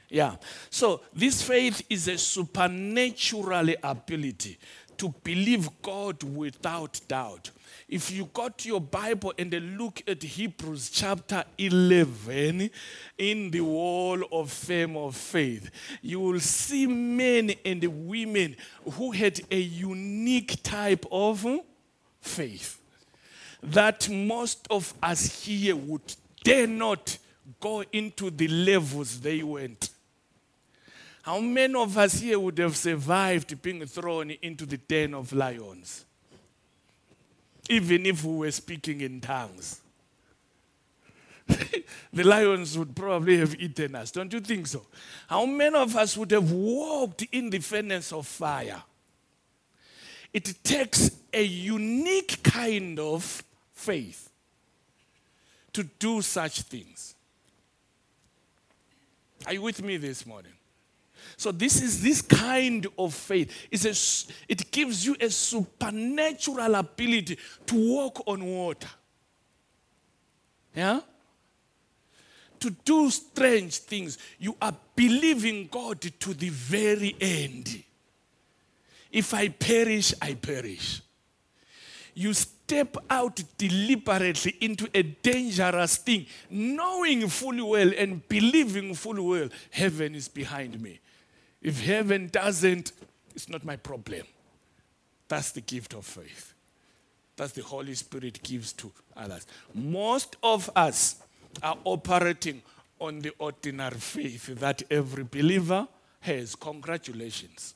Yeah. 0.08 0.36
So 0.70 1.00
this 1.12 1.42
faith 1.42 1.82
is 1.88 2.08
a 2.08 2.18
supernatural 2.18 3.74
ability 3.82 4.58
to 4.98 5.08
believe 5.22 5.68
God 5.82 6.22
without 6.22 7.00
doubt. 7.08 7.50
If 7.88 8.10
you 8.10 8.30
got 8.32 8.64
your 8.64 8.80
Bible 8.80 9.34
and 9.38 9.52
look 9.78 10.02
at 10.08 10.22
Hebrews 10.22 10.90
chapter 10.90 11.44
11 11.58 12.70
in 13.18 13.50
the 13.50 13.60
wall 13.60 14.22
of 14.32 14.50
fame 14.50 14.96
of 14.96 15.14
faith, 15.14 15.70
you 16.00 16.18
will 16.20 16.40
see 16.40 16.86
men 16.86 17.52
and 17.64 18.08
women 18.08 18.56
who 18.92 19.12
had 19.12 19.40
a 19.50 19.60
unique 19.60 20.62
type 20.62 21.04
of 21.12 21.46
faith 22.20 22.80
that 23.62 24.08
most 24.08 24.66
of 24.70 24.92
us 25.02 25.44
here 25.44 25.76
would 25.76 26.14
dare 26.42 26.66
not 26.66 27.18
go 27.60 27.84
into 27.92 28.30
the 28.30 28.48
levels 28.48 29.20
they 29.20 29.42
went. 29.42 29.90
How 31.22 31.40
many 31.40 31.74
of 31.74 31.96
us 31.96 32.20
here 32.20 32.38
would 32.38 32.58
have 32.58 32.76
survived 32.76 33.60
being 33.62 33.84
thrown 33.86 34.30
into 34.30 34.66
the 34.66 34.76
den 34.76 35.14
of 35.14 35.32
lions? 35.32 36.04
Even 37.68 38.06
if 38.06 38.24
we 38.24 38.36
were 38.36 38.50
speaking 38.50 39.00
in 39.00 39.20
tongues. 39.20 39.80
the 41.46 42.24
lions 42.24 42.78
would 42.78 42.96
probably 42.96 43.36
have 43.36 43.54
eaten 43.60 43.94
us, 43.94 44.10
don't 44.10 44.32
you 44.32 44.40
think 44.40 44.66
so? 44.66 44.86
How 45.28 45.44
many 45.44 45.76
of 45.76 45.94
us 45.94 46.16
would 46.16 46.30
have 46.30 46.50
walked 46.50 47.22
in 47.32 47.50
the 47.50 47.58
furnace 47.58 48.12
of 48.12 48.26
fire? 48.26 48.82
It 50.32 50.64
takes 50.64 51.10
a 51.32 51.42
unique 51.42 52.42
kind 52.42 52.98
of 52.98 53.44
faith 53.72 54.30
to 55.72 55.84
do 55.84 56.22
such 56.22 56.62
things. 56.62 57.14
Are 59.46 59.52
you 59.52 59.62
with 59.62 59.82
me 59.82 59.96
this 59.98 60.24
morning? 60.24 60.53
So 61.44 61.52
this 61.52 61.82
is 61.82 62.00
this 62.00 62.22
kind 62.22 62.86
of 62.98 63.12
faith. 63.12 63.52
It's 63.70 63.84
a, 63.84 64.32
it 64.48 64.70
gives 64.70 65.04
you 65.04 65.14
a 65.20 65.28
supernatural 65.28 66.74
ability 66.74 67.38
to 67.66 67.74
walk 67.74 68.22
on 68.26 68.42
water. 68.42 68.88
Yeah? 70.74 71.00
To 72.60 72.70
do 72.70 73.10
strange 73.10 73.76
things. 73.76 74.16
You 74.38 74.56
are 74.58 74.74
believing 74.96 75.68
God 75.70 76.00
to 76.00 76.32
the 76.32 76.48
very 76.48 77.14
end. 77.20 77.84
If 79.12 79.34
I 79.34 79.48
perish, 79.48 80.14
I 80.22 80.32
perish. 80.32 81.02
You 82.14 82.32
step 82.32 82.96
out 83.10 83.38
deliberately 83.58 84.56
into 84.62 84.88
a 84.94 85.02
dangerous 85.02 85.98
thing, 85.98 86.24
knowing 86.48 87.28
fully 87.28 87.60
well 87.60 87.92
and 87.98 88.26
believing 88.30 88.94
fully 88.94 89.20
well 89.20 89.48
heaven 89.70 90.14
is 90.14 90.28
behind 90.28 90.80
me. 90.80 91.00
If 91.64 91.82
heaven 91.82 92.28
doesn't, 92.30 92.92
it's 93.34 93.48
not 93.48 93.64
my 93.64 93.76
problem. 93.76 94.26
That's 95.26 95.50
the 95.52 95.62
gift 95.62 95.94
of 95.94 96.04
faith. 96.04 96.52
That's 97.36 97.52
the 97.52 97.62
Holy 97.62 97.94
Spirit 97.94 98.40
gives 98.42 98.74
to 98.74 98.92
others. 99.16 99.46
Most 99.74 100.36
of 100.42 100.70
us 100.76 101.16
are 101.62 101.78
operating 101.84 102.62
on 103.00 103.20
the 103.20 103.32
ordinary 103.38 103.96
faith 103.96 104.46
that 104.60 104.82
every 104.90 105.24
believer 105.24 105.88
has. 106.20 106.54
Congratulations. 106.54 107.74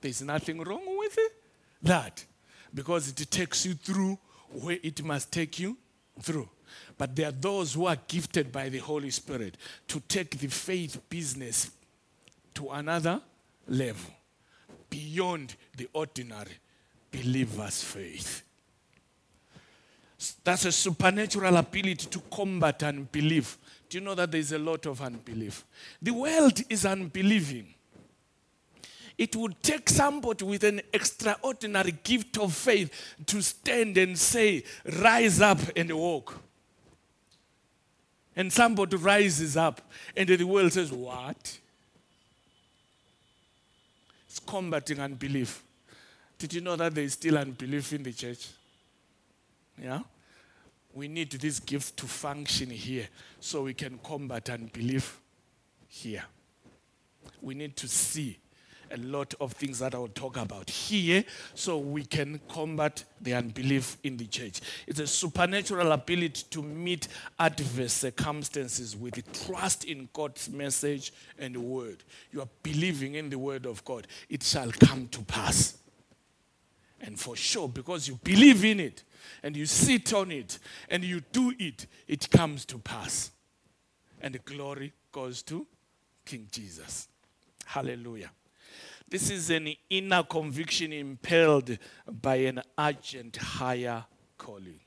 There's 0.00 0.22
nothing 0.22 0.60
wrong 0.60 0.98
with 0.98 1.18
it. 1.18 1.32
That. 1.82 2.24
Because 2.72 3.08
it 3.08 3.30
takes 3.30 3.66
you 3.66 3.74
through 3.74 4.16
where 4.52 4.78
it 4.82 5.02
must 5.02 5.32
take 5.32 5.58
you 5.58 5.76
through. 6.22 6.48
But 6.96 7.16
there 7.16 7.28
are 7.28 7.32
those 7.32 7.74
who 7.74 7.86
are 7.86 7.98
gifted 8.08 8.52
by 8.52 8.68
the 8.68 8.78
Holy 8.78 9.10
Spirit 9.10 9.56
to 9.88 10.00
take 10.00 10.38
the 10.38 10.46
faith 10.46 11.00
business 11.10 11.70
to 12.56 12.70
another 12.70 13.20
level 13.68 14.12
beyond 14.90 15.54
the 15.76 15.88
ordinary 15.92 16.52
believer's 17.10 17.82
faith. 17.82 18.42
That's 20.42 20.64
a 20.64 20.72
supernatural 20.72 21.56
ability 21.56 22.06
to 22.08 22.20
combat 22.30 22.82
unbelief. 22.82 23.58
Do 23.88 23.98
you 23.98 24.04
know 24.04 24.14
that 24.14 24.32
there's 24.32 24.52
a 24.52 24.58
lot 24.58 24.86
of 24.86 25.00
unbelief? 25.02 25.64
The 26.00 26.12
world 26.12 26.60
is 26.70 26.86
unbelieving. 26.86 27.74
It 29.18 29.34
would 29.36 29.62
take 29.62 29.88
somebody 29.88 30.44
with 30.44 30.64
an 30.64 30.82
extraordinary 30.92 31.92
gift 32.02 32.38
of 32.38 32.54
faith 32.54 32.90
to 33.26 33.42
stand 33.42 33.96
and 33.96 34.18
say, 34.18 34.64
Rise 35.00 35.40
up 35.40 35.58
and 35.74 35.90
walk. 35.92 36.42
And 38.34 38.52
somebody 38.52 38.96
rises 38.96 39.56
up, 39.56 39.80
and 40.14 40.28
the 40.28 40.44
world 40.44 40.72
says, 40.72 40.92
What? 40.92 41.58
Combating 44.46 45.00
unbelief. 45.00 45.62
Did 46.38 46.54
you 46.54 46.60
know 46.60 46.76
that 46.76 46.94
there 46.94 47.04
is 47.04 47.14
still 47.14 47.38
unbelief 47.38 47.92
in 47.92 48.02
the 48.02 48.12
church? 48.12 48.48
Yeah? 49.82 50.00
We 50.94 51.08
need 51.08 51.32
this 51.32 51.60
gift 51.60 51.96
to 51.98 52.06
function 52.06 52.70
here 52.70 53.08
so 53.40 53.62
we 53.62 53.74
can 53.74 53.98
combat 54.02 54.48
unbelief 54.50 55.20
here. 55.88 56.24
We 57.42 57.54
need 57.54 57.76
to 57.76 57.88
see 57.88 58.38
a 58.90 58.96
lot 58.98 59.34
of 59.40 59.52
things 59.52 59.78
that 59.80 59.94
I 59.94 59.98
will 59.98 60.08
talk 60.08 60.36
about 60.36 60.68
here 60.70 61.24
so 61.54 61.78
we 61.78 62.04
can 62.04 62.40
combat 62.48 63.04
the 63.20 63.34
unbelief 63.34 63.96
in 64.02 64.16
the 64.16 64.26
church. 64.26 64.60
It's 64.86 65.00
a 65.00 65.06
supernatural 65.06 65.92
ability 65.92 66.44
to 66.50 66.62
meet 66.62 67.08
adverse 67.38 67.92
circumstances 67.92 68.96
with 68.96 69.46
trust 69.46 69.84
in 69.84 70.08
God's 70.12 70.48
message 70.48 71.12
and 71.38 71.56
word. 71.56 72.04
You 72.32 72.42
are 72.42 72.48
believing 72.62 73.14
in 73.14 73.30
the 73.30 73.38
word 73.38 73.66
of 73.66 73.84
God, 73.84 74.06
it 74.28 74.42
shall 74.42 74.70
come 74.72 75.08
to 75.08 75.22
pass. 75.22 75.78
And 77.00 77.18
for 77.18 77.36
sure, 77.36 77.68
because 77.68 78.08
you 78.08 78.18
believe 78.24 78.64
in 78.64 78.80
it 78.80 79.02
and 79.42 79.56
you 79.56 79.66
sit 79.66 80.12
on 80.12 80.30
it 80.30 80.58
and 80.88 81.04
you 81.04 81.20
do 81.32 81.52
it, 81.58 81.86
it 82.08 82.30
comes 82.30 82.64
to 82.66 82.78
pass. 82.78 83.30
And 84.20 84.34
the 84.34 84.38
glory 84.38 84.92
goes 85.12 85.42
to 85.42 85.66
King 86.24 86.48
Jesus. 86.50 87.08
Hallelujah. 87.66 88.30
This 89.08 89.30
is 89.30 89.50
an 89.50 89.72
inner 89.88 90.24
conviction 90.24 90.92
impelled 90.92 91.78
by 92.10 92.36
an 92.36 92.60
urgent 92.76 93.36
higher 93.36 94.04
calling 94.36 94.80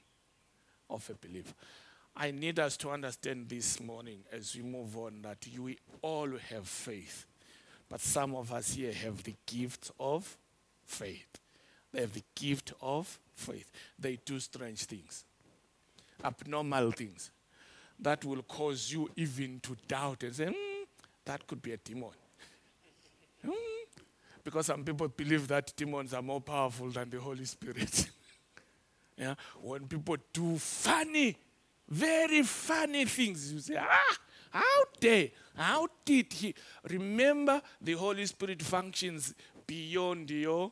of 0.89 1.09
a 1.09 1.27
believer. 1.27 1.53
I 2.15 2.31
need 2.31 2.59
us 2.59 2.75
to 2.77 2.89
understand 2.89 3.47
this 3.47 3.79
morning 3.79 4.19
as 4.31 4.53
we 4.55 4.61
move 4.61 4.97
on 4.97 5.21
that 5.21 5.37
we 5.57 5.77
all 6.01 6.29
have 6.49 6.67
faith. 6.67 7.25
But 7.87 8.01
some 8.01 8.35
of 8.35 8.51
us 8.51 8.73
here 8.73 8.91
have 8.91 9.23
the 9.23 9.35
gift 9.45 9.91
of 9.99 10.37
faith. 10.85 11.39
They 11.93 12.01
have 12.01 12.13
the 12.13 12.23
gift 12.35 12.73
of 12.81 13.17
faith. 13.33 13.71
They 13.97 14.19
do 14.25 14.37
strange 14.39 14.83
things, 14.83 15.23
abnormal 16.23 16.91
things 16.91 17.31
that 17.99 18.23
will 18.25 18.43
cause 18.43 18.91
you 18.91 19.09
even 19.15 19.59
to 19.61 19.75
doubt 19.87 20.23
and 20.23 20.35
say, 20.35 20.45
mm, 20.45 20.85
that 21.25 21.47
could 21.47 21.61
be 21.61 21.71
a 21.71 21.77
demon. 21.77 22.09
Mm, 23.45 23.53
because 24.43 24.67
some 24.67 24.83
people 24.83 25.07
believe 25.07 25.47
that 25.47 25.73
demons 25.75 26.13
are 26.13 26.21
more 26.21 26.41
powerful 26.41 26.89
than 26.89 27.09
the 27.09 27.19
Holy 27.19 27.45
Spirit. 27.45 28.09
yeah? 29.17 29.35
When 29.61 29.87
people 29.87 30.17
do 30.33 30.57
funny, 30.57 31.35
very 31.87 32.43
funny 32.43 33.05
things, 33.05 33.51
you 33.51 33.59
say, 33.59 33.77
ah, 33.77 34.17
how 34.51 34.83
dare, 34.99 35.29
how 35.55 35.87
did 36.05 36.31
he? 36.33 36.55
Remember, 36.89 37.61
the 37.81 37.93
Holy 37.93 38.25
Spirit 38.25 38.61
functions 38.61 39.33
beyond 39.67 40.29
your 40.31 40.71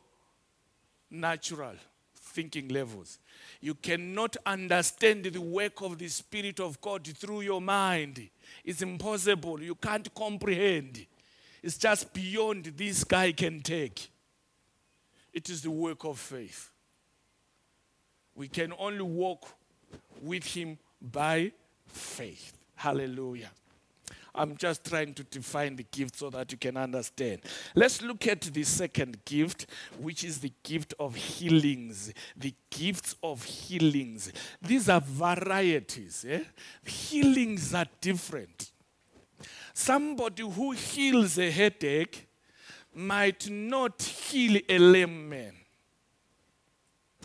natural 1.10 1.74
thinking 2.14 2.68
levels. 2.68 3.18
You 3.60 3.74
cannot 3.74 4.36
understand 4.44 5.24
the 5.24 5.40
work 5.40 5.80
of 5.82 5.98
the 5.98 6.08
Spirit 6.08 6.60
of 6.60 6.80
God 6.80 7.06
through 7.06 7.42
your 7.42 7.60
mind. 7.60 8.28
It's 8.64 8.82
impossible. 8.82 9.62
You 9.62 9.74
can't 9.74 10.12
comprehend. 10.14 11.06
It's 11.62 11.76
just 11.76 12.12
beyond 12.12 12.64
this 12.76 13.04
guy 13.04 13.32
can 13.32 13.60
take. 13.60 14.10
It 15.32 15.50
is 15.50 15.62
the 15.62 15.70
work 15.70 16.04
of 16.04 16.18
faith. 16.18 16.70
We 18.34 18.48
can 18.48 18.72
only 18.78 19.02
walk 19.02 19.46
with 20.22 20.44
him 20.44 20.78
by 21.00 21.52
faith. 21.86 22.52
Hallelujah. 22.76 23.50
I'm 24.34 24.56
just 24.56 24.84
trying 24.84 25.14
to 25.14 25.24
define 25.24 25.74
the 25.74 25.82
gift 25.90 26.16
so 26.16 26.30
that 26.30 26.52
you 26.52 26.58
can 26.58 26.76
understand. 26.76 27.40
Let's 27.74 28.00
look 28.02 28.28
at 28.28 28.42
the 28.42 28.62
second 28.62 29.24
gift, 29.24 29.66
which 29.98 30.22
is 30.22 30.38
the 30.38 30.52
gift 30.62 30.94
of 31.00 31.16
healings. 31.16 32.12
The 32.36 32.54
gifts 32.70 33.16
of 33.22 33.42
healings. 33.42 34.32
These 34.62 34.88
are 34.88 35.00
varieties. 35.00 36.24
Eh? 36.28 36.44
Healings 36.84 37.74
are 37.74 37.86
different. 38.00 38.70
Somebody 39.78 40.42
who 40.42 40.72
heals 40.72 41.38
a 41.38 41.48
headache 41.52 42.26
might 42.92 43.48
not 43.48 44.02
heal 44.02 44.60
a 44.68 44.76
lame 44.76 45.28
man. 45.28 45.52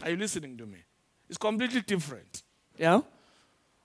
Are 0.04 0.12
you 0.12 0.18
listening 0.18 0.56
to 0.58 0.68
me? 0.68 0.78
It's 1.28 1.40
completely 1.40 1.82
different. 1.82 2.44
Yeah? 2.78 3.02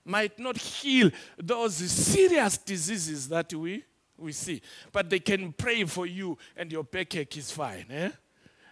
Might 0.05 0.37
not 0.37 0.55
heal 0.55 1.09
those 1.35 1.77
serious 1.77 2.59
diseases 2.59 3.27
that 3.29 3.51
we 3.55 3.85
we 4.19 4.33
see. 4.33 4.61
But 4.91 5.09
they 5.09 5.19
can 5.19 5.51
pray 5.51 5.83
for 5.85 6.05
you 6.05 6.37
and 6.55 6.71
your 6.71 6.83
backache 6.83 7.37
is 7.37 7.49
fine. 7.49 7.87
Eh? 7.89 8.11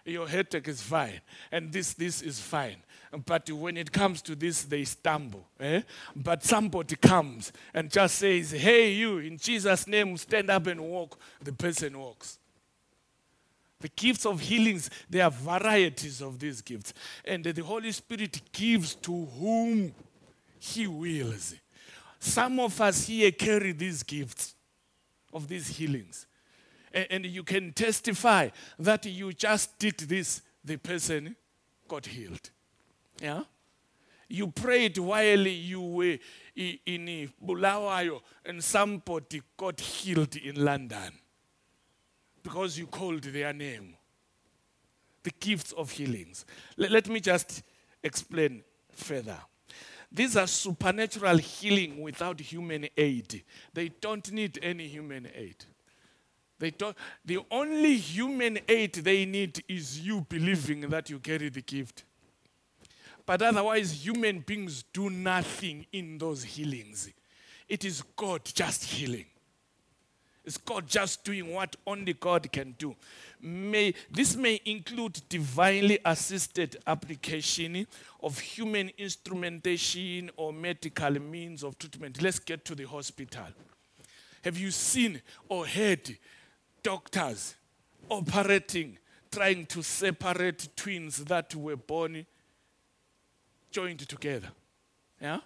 Your 0.04 0.28
headache 0.28 0.68
is 0.68 0.80
fine. 0.80 1.20
And 1.50 1.72
this, 1.72 1.94
this 1.94 2.22
is 2.22 2.38
fine. 2.38 2.76
But 3.24 3.50
when 3.50 3.76
it 3.76 3.90
comes 3.90 4.20
to 4.22 4.34
this, 4.34 4.62
they 4.64 4.84
stumble. 4.84 5.46
Eh? 5.58 5.82
But 6.14 6.44
somebody 6.44 6.96
comes 6.96 7.52
and 7.72 7.90
just 7.90 8.16
says, 8.16 8.50
Hey, 8.50 8.92
you, 8.92 9.18
in 9.18 9.38
Jesus' 9.38 9.86
name, 9.86 10.16
stand 10.16 10.50
up 10.50 10.66
and 10.66 10.80
walk. 10.80 11.18
The 11.42 11.52
person 11.52 11.98
walks. 11.98 12.38
The 13.80 13.88
gifts 13.88 14.26
of 14.26 14.40
healings, 14.40 14.90
there 15.08 15.24
are 15.24 15.30
varieties 15.30 16.20
of 16.20 16.38
these 16.38 16.60
gifts. 16.60 16.92
And 17.24 17.44
the 17.44 17.62
Holy 17.62 17.92
Spirit 17.92 18.40
gives 18.52 18.94
to 18.96 19.24
whom 19.24 19.94
He 20.58 20.86
wills. 20.86 21.54
Some 22.18 22.58
of 22.60 22.80
us 22.80 23.06
here 23.06 23.30
carry 23.30 23.72
these 23.72 24.02
gifts 24.02 24.54
of 25.32 25.46
these 25.48 25.68
healings. 25.68 26.26
And, 26.92 27.06
and 27.10 27.26
you 27.26 27.44
can 27.44 27.72
testify 27.72 28.48
that 28.78 29.06
you 29.06 29.32
just 29.32 29.78
did 29.78 29.98
this, 29.98 30.42
the 30.64 30.76
person 30.76 31.36
got 31.86 32.06
healed. 32.06 32.50
Yeah? 33.20 33.42
You 34.28 34.48
prayed 34.48 34.98
while 34.98 35.46
you 35.46 35.80
were 35.80 36.18
in 36.54 37.32
Bulawayo 37.44 38.20
and 38.44 38.62
somebody 38.62 39.42
got 39.56 39.80
healed 39.80 40.36
in 40.36 40.62
London 40.62 41.12
because 42.42 42.78
you 42.78 42.86
called 42.86 43.22
their 43.22 43.52
name. 43.52 43.94
The 45.22 45.30
gifts 45.40 45.72
of 45.72 45.90
healings. 45.90 46.44
Let, 46.76 46.90
let 46.90 47.08
me 47.08 47.20
just 47.20 47.62
explain 48.02 48.62
further. 48.92 49.38
These 50.10 50.36
are 50.36 50.46
supernatural 50.46 51.36
healing 51.38 52.00
without 52.00 52.40
human 52.40 52.88
aid. 52.96 53.42
They 53.74 53.88
don't 53.88 54.30
need 54.32 54.58
any 54.62 54.86
human 54.86 55.28
aid. 55.34 55.64
They 56.58 56.70
don't, 56.70 56.96
the 57.24 57.40
only 57.50 57.96
human 57.96 58.58
aid 58.68 58.94
they 58.94 59.24
need 59.24 59.62
is 59.68 60.00
you 60.00 60.26
believing 60.28 60.80
that 60.88 61.08
you 61.08 61.18
carry 61.18 61.50
the 61.50 61.62
gift. 61.62 62.04
But 63.28 63.42
otherwise, 63.42 64.06
human 64.06 64.38
beings 64.38 64.84
do 64.90 65.10
nothing 65.10 65.84
in 65.92 66.16
those 66.16 66.42
healings. 66.42 67.10
It 67.68 67.84
is 67.84 68.02
God 68.16 68.40
just 68.42 68.82
healing. 68.82 69.26
It's 70.46 70.56
God 70.56 70.88
just 70.88 71.24
doing 71.24 71.52
what 71.52 71.76
only 71.86 72.14
God 72.14 72.50
can 72.50 72.74
do. 72.78 72.96
May, 73.38 73.92
this 74.10 74.34
may 74.34 74.58
include 74.64 75.20
divinely 75.28 75.98
assisted 76.06 76.78
application 76.86 77.86
of 78.22 78.38
human 78.38 78.90
instrumentation 78.96 80.30
or 80.38 80.50
medical 80.50 81.10
means 81.20 81.62
of 81.62 81.78
treatment. 81.78 82.22
Let's 82.22 82.38
get 82.38 82.64
to 82.64 82.74
the 82.74 82.84
hospital. 82.84 83.48
Have 84.42 84.56
you 84.56 84.70
seen 84.70 85.20
or 85.50 85.66
heard 85.66 86.16
doctors 86.82 87.56
operating, 88.08 88.96
trying 89.30 89.66
to 89.66 89.82
separate 89.82 90.74
twins 90.74 91.18
that 91.24 91.54
were 91.54 91.76
born 91.76 92.24
joined 93.70 94.00
together? 94.08 94.48
Yeah? 95.20 95.40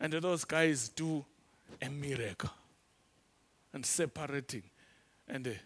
And 0.00 0.12
those 0.12 0.44
guys 0.44 0.88
do 0.88 1.24
a 1.80 1.88
miracle 1.88 2.50
and 3.72 3.84
separating, 3.84 4.62
and 5.28 5.44
the, 5.44 5.56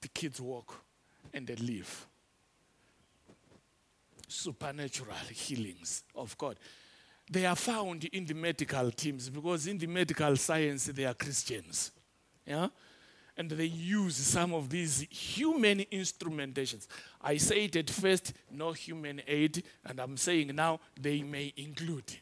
the 0.00 0.08
kids 0.08 0.40
walk 0.40 0.82
and 1.32 1.46
they 1.46 1.56
live. 1.56 2.06
Supernatural 4.28 5.16
healings 5.30 6.04
of 6.14 6.36
God. 6.38 6.56
They 7.30 7.46
are 7.46 7.56
found 7.56 8.04
in 8.04 8.24
the 8.24 8.34
medical 8.34 8.90
teams 8.90 9.28
because 9.28 9.66
in 9.66 9.78
the 9.78 9.86
medical 9.86 10.36
science 10.36 10.86
they 10.86 11.04
are 11.04 11.14
Christians. 11.14 11.92
Yeah? 12.46 12.68
And 13.40 13.50
they 13.50 13.64
use 13.64 14.16
some 14.16 14.52
of 14.52 14.68
these 14.68 15.06
human 15.08 15.78
instrumentations. 15.90 16.86
I 17.22 17.38
said 17.38 17.74
at 17.74 17.88
first, 17.88 18.34
no 18.50 18.72
human 18.72 19.22
aid, 19.26 19.64
and 19.86 19.98
I'm 19.98 20.18
saying 20.18 20.54
now 20.54 20.78
they 21.00 21.22
may 21.22 21.50
include 21.56 22.18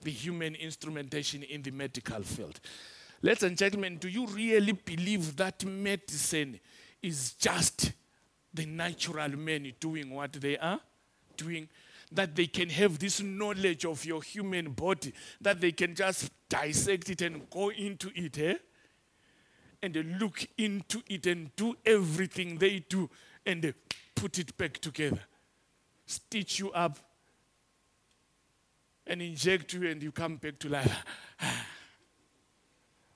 the 0.00 0.12
human 0.12 0.54
instrumentation 0.54 1.42
in 1.42 1.60
the 1.60 1.72
medical 1.72 2.22
field. 2.22 2.60
Ladies 3.20 3.42
and 3.42 3.58
gentlemen, 3.58 3.96
do 3.96 4.06
you 4.06 4.28
really 4.28 4.74
believe 4.74 5.34
that 5.34 5.64
medicine 5.64 6.60
is 7.02 7.32
just 7.32 7.94
the 8.54 8.64
natural 8.64 9.30
men 9.30 9.72
doing 9.80 10.10
what 10.10 10.34
they 10.34 10.56
are 10.56 10.78
doing? 11.36 11.68
That 12.12 12.36
they 12.36 12.46
can 12.46 12.68
have 12.68 12.96
this 12.96 13.20
knowledge 13.20 13.86
of 13.86 14.04
your 14.04 14.22
human 14.22 14.70
body, 14.70 15.12
that 15.40 15.60
they 15.60 15.72
can 15.72 15.96
just 15.96 16.30
dissect 16.48 17.10
it 17.10 17.22
and 17.22 17.50
go 17.50 17.70
into 17.70 18.12
it, 18.14 18.38
eh? 18.38 18.54
And 19.82 20.20
look 20.20 20.46
into 20.56 21.02
it 21.08 21.26
and 21.26 21.54
do 21.56 21.76
everything 21.84 22.56
they 22.56 22.84
do 22.88 23.10
and 23.44 23.74
put 24.14 24.38
it 24.38 24.56
back 24.56 24.78
together, 24.78 25.20
stitch 26.06 26.60
you 26.60 26.70
up, 26.72 26.98
and 29.06 29.20
inject 29.20 29.72
you, 29.72 29.88
and 29.88 30.00
you 30.02 30.12
come 30.12 30.36
back 30.36 30.58
to 30.60 30.68
life. 30.68 31.04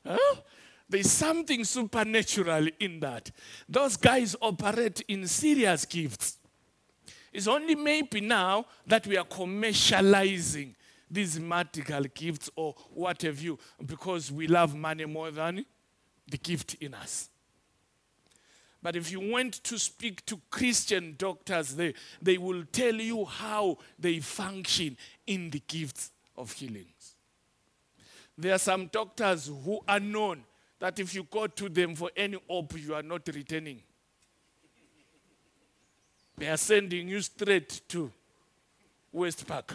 Huh? 0.08 0.36
There's 0.88 1.10
something 1.10 1.64
supernatural 1.64 2.68
in 2.78 3.00
that. 3.00 3.32
Those 3.68 3.96
guys 3.96 4.36
operate 4.40 5.00
in 5.08 5.26
serious 5.26 5.84
gifts. 5.84 6.38
It's 7.32 7.48
only 7.48 7.74
maybe 7.74 8.20
now 8.20 8.66
that 8.86 9.04
we 9.04 9.16
are 9.16 9.24
commercializing 9.24 10.74
these 11.10 11.40
magical 11.40 12.04
gifts 12.14 12.50
or 12.54 12.74
what 12.94 13.22
have 13.22 13.40
you 13.40 13.58
because 13.84 14.30
we 14.30 14.46
love 14.46 14.76
money 14.76 15.04
more 15.04 15.30
than 15.30 15.64
the 16.28 16.38
gift 16.38 16.74
in 16.80 16.94
us. 16.94 17.28
But 18.82 18.94
if 18.94 19.10
you 19.10 19.32
went 19.32 19.54
to 19.64 19.78
speak 19.78 20.24
to 20.26 20.40
Christian 20.50 21.16
doctors, 21.18 21.74
they, 21.74 21.94
they 22.22 22.38
will 22.38 22.62
tell 22.70 22.94
you 22.94 23.24
how 23.24 23.78
they 23.98 24.20
function 24.20 24.96
in 25.26 25.50
the 25.50 25.60
gifts 25.66 26.12
of 26.36 26.52
healing. 26.52 26.86
There 28.38 28.54
are 28.54 28.58
some 28.58 28.86
doctors 28.86 29.50
who 29.64 29.80
are 29.88 29.98
known 29.98 30.44
that 30.78 30.98
if 31.00 31.14
you 31.14 31.24
go 31.24 31.46
to 31.46 31.68
them 31.68 31.94
for 31.94 32.10
any 32.16 32.38
op, 32.48 32.78
you 32.78 32.94
are 32.94 33.02
not 33.02 33.26
returning. 33.28 33.82
They 36.36 36.48
are 36.48 36.58
sending 36.58 37.08
you 37.08 37.20
straight 37.22 37.80
to 37.88 38.12
West 39.10 39.46
Park. 39.46 39.74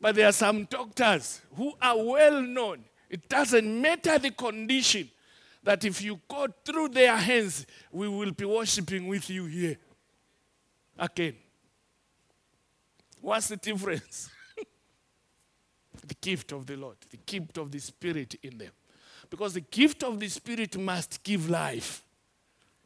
But 0.00 0.16
there 0.16 0.26
are 0.26 0.32
some 0.32 0.64
doctors 0.64 1.40
who 1.56 1.72
are 1.80 1.96
well 1.96 2.42
known. 2.42 2.84
It 3.12 3.28
doesn't 3.28 3.82
matter 3.82 4.18
the 4.18 4.30
condition, 4.30 5.10
that 5.62 5.84
if 5.84 6.00
you 6.00 6.18
go 6.26 6.46
through 6.64 6.88
their 6.88 7.14
hands, 7.14 7.66
we 7.92 8.08
will 8.08 8.32
be 8.32 8.46
worshiping 8.46 9.06
with 9.06 9.28
you 9.28 9.44
here 9.44 9.76
again. 10.98 11.36
What's 13.20 13.48
the 13.48 13.56
difference? 13.56 14.30
the 16.06 16.14
gift 16.14 16.52
of 16.52 16.66
the 16.66 16.76
Lord, 16.76 16.96
the 17.10 17.18
gift 17.18 17.58
of 17.58 17.70
the 17.70 17.78
Spirit 17.78 18.34
in 18.42 18.56
them. 18.56 18.72
Because 19.28 19.52
the 19.52 19.60
gift 19.60 20.02
of 20.02 20.18
the 20.18 20.28
Spirit 20.28 20.78
must 20.78 21.22
give 21.22 21.50
life. 21.50 22.02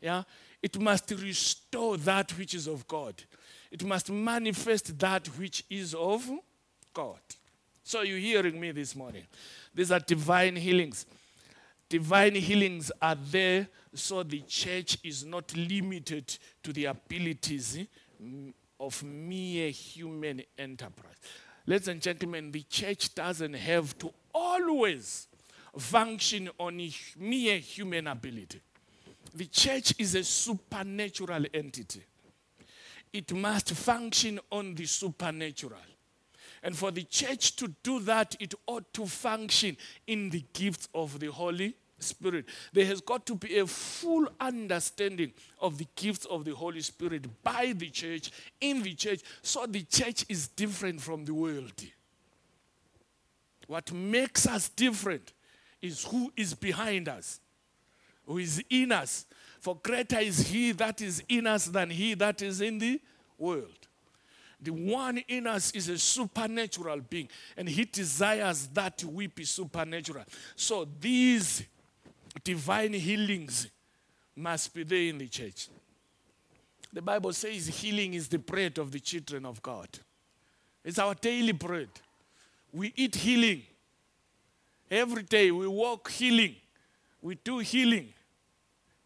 Yeah? 0.00 0.24
It 0.60 0.78
must 0.80 1.08
restore 1.12 1.96
that 1.98 2.36
which 2.36 2.52
is 2.52 2.66
of 2.66 2.86
God. 2.88 3.14
It 3.70 3.84
must 3.84 4.10
manifest 4.10 4.98
that 4.98 5.28
which 5.38 5.64
is 5.70 5.94
of 5.94 6.28
God. 6.92 7.20
So 7.86 8.02
you're 8.02 8.18
hearing 8.18 8.58
me 8.58 8.72
this 8.72 8.96
morning. 8.96 9.22
These 9.72 9.92
are 9.92 10.00
divine 10.00 10.56
healings. 10.56 11.06
Divine 11.88 12.34
healings 12.34 12.90
are 13.00 13.14
there 13.14 13.68
so 13.94 14.24
the 14.24 14.40
church 14.40 14.98
is 15.04 15.24
not 15.24 15.56
limited 15.56 16.36
to 16.64 16.72
the 16.72 16.86
abilities 16.86 17.78
mm, 18.20 18.52
of 18.80 19.04
mere 19.04 19.70
human 19.70 20.42
enterprise. 20.58 21.14
Ladies 21.64 21.86
and 21.86 22.02
gentlemen, 22.02 22.50
the 22.50 22.64
church 22.64 23.14
doesn't 23.14 23.54
have 23.54 23.96
to 23.98 24.12
always 24.34 25.28
function 25.78 26.50
on 26.58 26.90
mere 27.16 27.58
human 27.58 28.08
ability. 28.08 28.62
The 29.32 29.46
church 29.46 29.94
is 29.96 30.16
a 30.16 30.24
supernatural 30.24 31.44
entity. 31.54 32.02
It 33.12 33.32
must 33.32 33.70
function 33.74 34.40
on 34.50 34.74
the 34.74 34.86
supernatural. 34.86 35.78
And 36.66 36.76
for 36.76 36.90
the 36.90 37.04
church 37.04 37.54
to 37.56 37.72
do 37.84 38.00
that, 38.00 38.34
it 38.40 38.52
ought 38.66 38.92
to 38.94 39.06
function 39.06 39.76
in 40.08 40.30
the 40.30 40.44
gifts 40.52 40.88
of 40.92 41.20
the 41.20 41.28
Holy 41.30 41.76
Spirit. 42.00 42.46
There 42.72 42.84
has 42.86 43.00
got 43.00 43.24
to 43.26 43.36
be 43.36 43.58
a 43.58 43.68
full 43.68 44.26
understanding 44.40 45.32
of 45.60 45.78
the 45.78 45.86
gifts 45.94 46.24
of 46.24 46.44
the 46.44 46.56
Holy 46.56 46.80
Spirit 46.80 47.24
by 47.44 47.72
the 47.76 47.88
church, 47.88 48.32
in 48.60 48.82
the 48.82 48.94
church, 48.94 49.20
so 49.42 49.64
the 49.66 49.82
church 49.82 50.26
is 50.28 50.48
different 50.48 51.00
from 51.00 51.24
the 51.24 51.34
world. 51.34 51.72
What 53.68 53.92
makes 53.92 54.48
us 54.48 54.68
different 54.68 55.34
is 55.80 56.02
who 56.02 56.32
is 56.36 56.52
behind 56.52 57.08
us, 57.08 57.38
who 58.26 58.38
is 58.38 58.60
in 58.68 58.90
us. 58.90 59.24
For 59.60 59.76
greater 59.76 60.18
is 60.18 60.48
he 60.48 60.72
that 60.72 61.00
is 61.00 61.22
in 61.28 61.46
us 61.46 61.66
than 61.66 61.90
he 61.90 62.14
that 62.14 62.42
is 62.42 62.60
in 62.60 62.78
the 62.78 63.00
world. 63.38 63.85
The 64.60 64.70
one 64.72 65.18
in 65.28 65.46
us 65.46 65.70
is 65.72 65.88
a 65.88 65.98
supernatural 65.98 67.00
being, 67.08 67.28
and 67.56 67.68
he 67.68 67.84
desires 67.84 68.68
that 68.68 69.04
we 69.04 69.26
be 69.26 69.44
supernatural. 69.44 70.24
So 70.54 70.88
these 71.00 71.62
divine 72.42 72.94
healings 72.94 73.68
must 74.34 74.74
be 74.74 74.82
there 74.82 75.08
in 75.08 75.18
the 75.18 75.28
church. 75.28 75.68
The 76.92 77.02
Bible 77.02 77.32
says 77.32 77.66
healing 77.66 78.14
is 78.14 78.28
the 78.28 78.38
bread 78.38 78.78
of 78.78 78.90
the 78.90 79.00
children 79.00 79.44
of 79.44 79.60
God. 79.62 79.88
It's 80.84 80.98
our 80.98 81.14
daily 81.14 81.52
bread. 81.52 81.88
We 82.72 82.92
eat 82.96 83.16
healing. 83.16 83.62
Every 84.90 85.24
day 85.24 85.50
we 85.50 85.66
walk 85.66 86.10
healing. 86.10 86.56
We 87.20 87.34
do 87.34 87.58
healing 87.58 88.12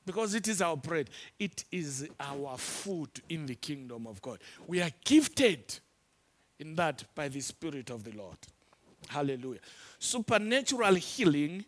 because 0.07 0.35
it 0.35 0.49
is 0.49 0.63
our 0.63 0.77
bread. 0.77 1.11
It 1.39 1.65
is 1.71 2.09
our 2.19 2.57
food 2.57 3.11
in 3.29 3.47
the 3.47 3.55
kingdom 3.55 4.07
of 4.07 4.21
God. 4.23 4.39
We 4.67 4.81
are 4.81 4.91
gifted 5.05 5.79
in 6.59 6.75
that 6.77 7.05
by 7.15 7.29
the 7.29 7.41
Spirit 7.41 7.91
of 7.91 8.05
the 8.05 8.13
Lord. 8.13 8.39
Hallelujah. 9.09 9.61
Supernatural 9.99 10.95
healing 10.95 11.65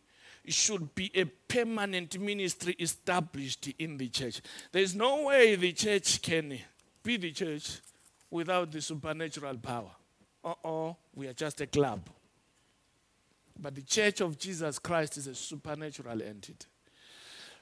should 0.46 0.94
be 0.94 1.10
a 1.14 1.24
permanent 1.24 2.18
ministry 2.18 2.74
established 2.78 3.68
in 3.78 3.96
the 3.96 4.08
church. 4.08 4.40
There 4.72 4.82
is 4.82 4.94
no 4.94 5.24
way 5.24 5.54
the 5.54 5.72
church 5.72 6.20
can 6.20 6.58
be 7.02 7.16
the 7.16 7.32
church 7.32 7.80
without 8.30 8.72
the 8.72 8.80
supernatural 8.80 9.56
power. 9.58 9.90
Uh 10.44 10.54
oh, 10.64 10.96
we 11.14 11.28
are 11.28 11.32
just 11.32 11.60
a 11.60 11.66
club. 11.66 12.08
But 13.58 13.74
the 13.74 13.82
church 13.82 14.20
of 14.20 14.38
Jesus 14.38 14.78
Christ 14.78 15.16
is 15.16 15.26
a 15.26 15.34
supernatural 15.34 16.20
entity. 16.22 16.66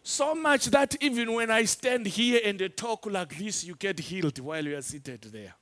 So 0.03 0.35
much 0.35 0.67
that 0.67 0.97
even 1.03 1.33
when 1.33 1.51
I 1.51 1.65
stand 1.65 2.07
here 2.07 2.41
and 2.45 2.73
talk 2.77 3.07
like 3.07 3.37
this, 3.37 3.65
you 3.65 3.75
get 3.75 3.99
healed 3.99 4.39
while 4.39 4.65
you 4.65 4.77
are 4.77 4.83
seated 4.83 5.23
there. 5.23 5.55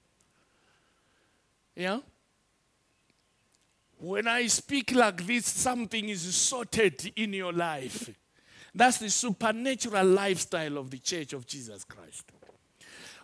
Yeah? 1.74 2.00
When 3.98 4.28
I 4.28 4.46
speak 4.46 4.94
like 4.94 5.26
this, 5.26 5.46
something 5.46 6.08
is 6.08 6.22
sorted 6.34 7.12
in 7.16 7.32
your 7.32 7.52
life. 7.52 8.10
That's 8.74 8.98
the 8.98 9.10
supernatural 9.10 10.06
lifestyle 10.06 10.78
of 10.78 10.90
the 10.90 10.98
church 10.98 11.32
of 11.32 11.46
Jesus 11.46 11.84
Christ. 11.84 12.24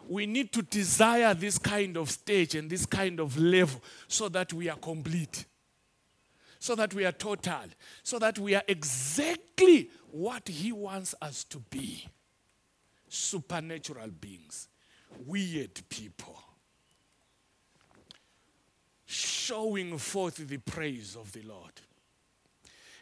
We 0.09 0.27
need 0.27 0.53
to 0.53 0.63
desire 0.63 1.33
this 1.33 1.59
kind 1.59 1.97
of 1.97 2.11
stage 2.11 2.57
and 2.57 2.69
this 2.69 2.87
kind 2.87 3.21
of 3.21 3.39
level 3.39 3.81
so 4.09 4.29
that 4.31 4.53
we 4.53 4.69
are 4.69 4.77
complete, 4.77 5.45
so 6.59 6.75
that 6.75 6.93
we 6.93 7.07
are 7.07 7.13
total, 7.13 7.65
so 8.03 8.19
that 8.19 8.39
we 8.39 8.55
are 8.55 8.65
exactly 8.67 9.89
what 10.15 10.47
He 10.47 10.71
wants 10.71 11.13
us 11.21 11.43
to 11.43 11.59
be 11.59 12.07
supernatural 13.09 14.11
beings, 14.21 14.69
weird 15.27 15.81
people 15.89 16.39
showing 19.05 19.99
forth 19.99 20.37
the 20.37 20.59
praise 20.59 21.17
of 21.17 21.33
the 21.33 21.43
Lord. 21.43 21.73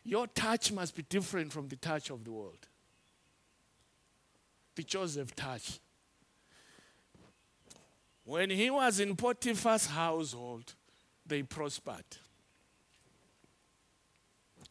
Your 0.04 0.26
touch 0.26 0.72
must 0.72 0.96
be 0.96 1.02
different 1.02 1.52
from 1.52 1.68
the 1.68 1.76
touch 1.76 2.08
of 2.08 2.24
the 2.24 2.32
world. 2.32 2.66
The 4.74 4.82
Joseph 4.82 5.36
touch. 5.36 5.80
When 8.24 8.48
he 8.48 8.70
was 8.70 9.00
in 9.00 9.16
Potiphar's 9.16 9.84
household, 9.86 10.72
they 11.26 11.42
prospered. 11.42 12.04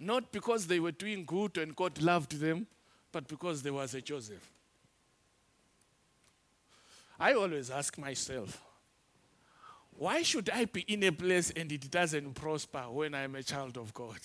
Not 0.01 0.31
because 0.31 0.65
they 0.65 0.79
were 0.79 0.91
doing 0.91 1.25
good 1.25 1.59
and 1.59 1.75
God 1.75 2.01
loved 2.01 2.39
them, 2.39 2.65
but 3.11 3.27
because 3.27 3.61
there 3.61 3.71
was 3.71 3.93
a 3.93 4.01
Joseph. 4.01 4.49
I 7.19 7.33
always 7.33 7.69
ask 7.69 7.99
myself, 7.99 8.63
why 9.95 10.23
should 10.23 10.49
I 10.49 10.65
be 10.65 10.81
in 10.81 11.03
a 11.03 11.11
place 11.11 11.51
and 11.51 11.71
it 11.71 11.91
doesn't 11.91 12.33
prosper 12.33 12.79
when 12.89 13.13
I'm 13.13 13.35
a 13.35 13.43
child 13.43 13.77
of 13.77 13.93
God? 13.93 14.17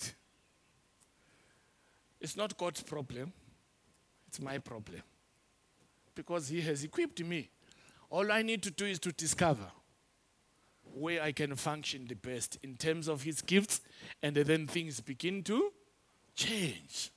It's 2.19 2.35
not 2.35 2.57
God's 2.57 2.81
problem, 2.81 3.31
it's 4.27 4.41
my 4.41 4.57
problem. 4.57 5.03
Because 6.15 6.47
He 6.47 6.59
has 6.61 6.83
equipped 6.83 7.23
me. 7.23 7.51
All 8.09 8.31
I 8.31 8.41
need 8.41 8.63
to 8.63 8.71
do 8.71 8.85
is 8.85 8.97
to 9.01 9.11
discover 9.11 9.67
where 10.99 11.21
I 11.21 11.31
can 11.31 11.55
function 11.55 12.07
the 12.07 12.15
best 12.15 12.57
in 12.63 12.75
terms 12.75 13.07
of 13.07 13.23
His 13.23 13.41
gifts, 13.41 13.81
and 14.21 14.35
then 14.35 14.67
things 14.67 14.99
begin 14.99 15.43
to 15.43 15.71
change 16.35 17.11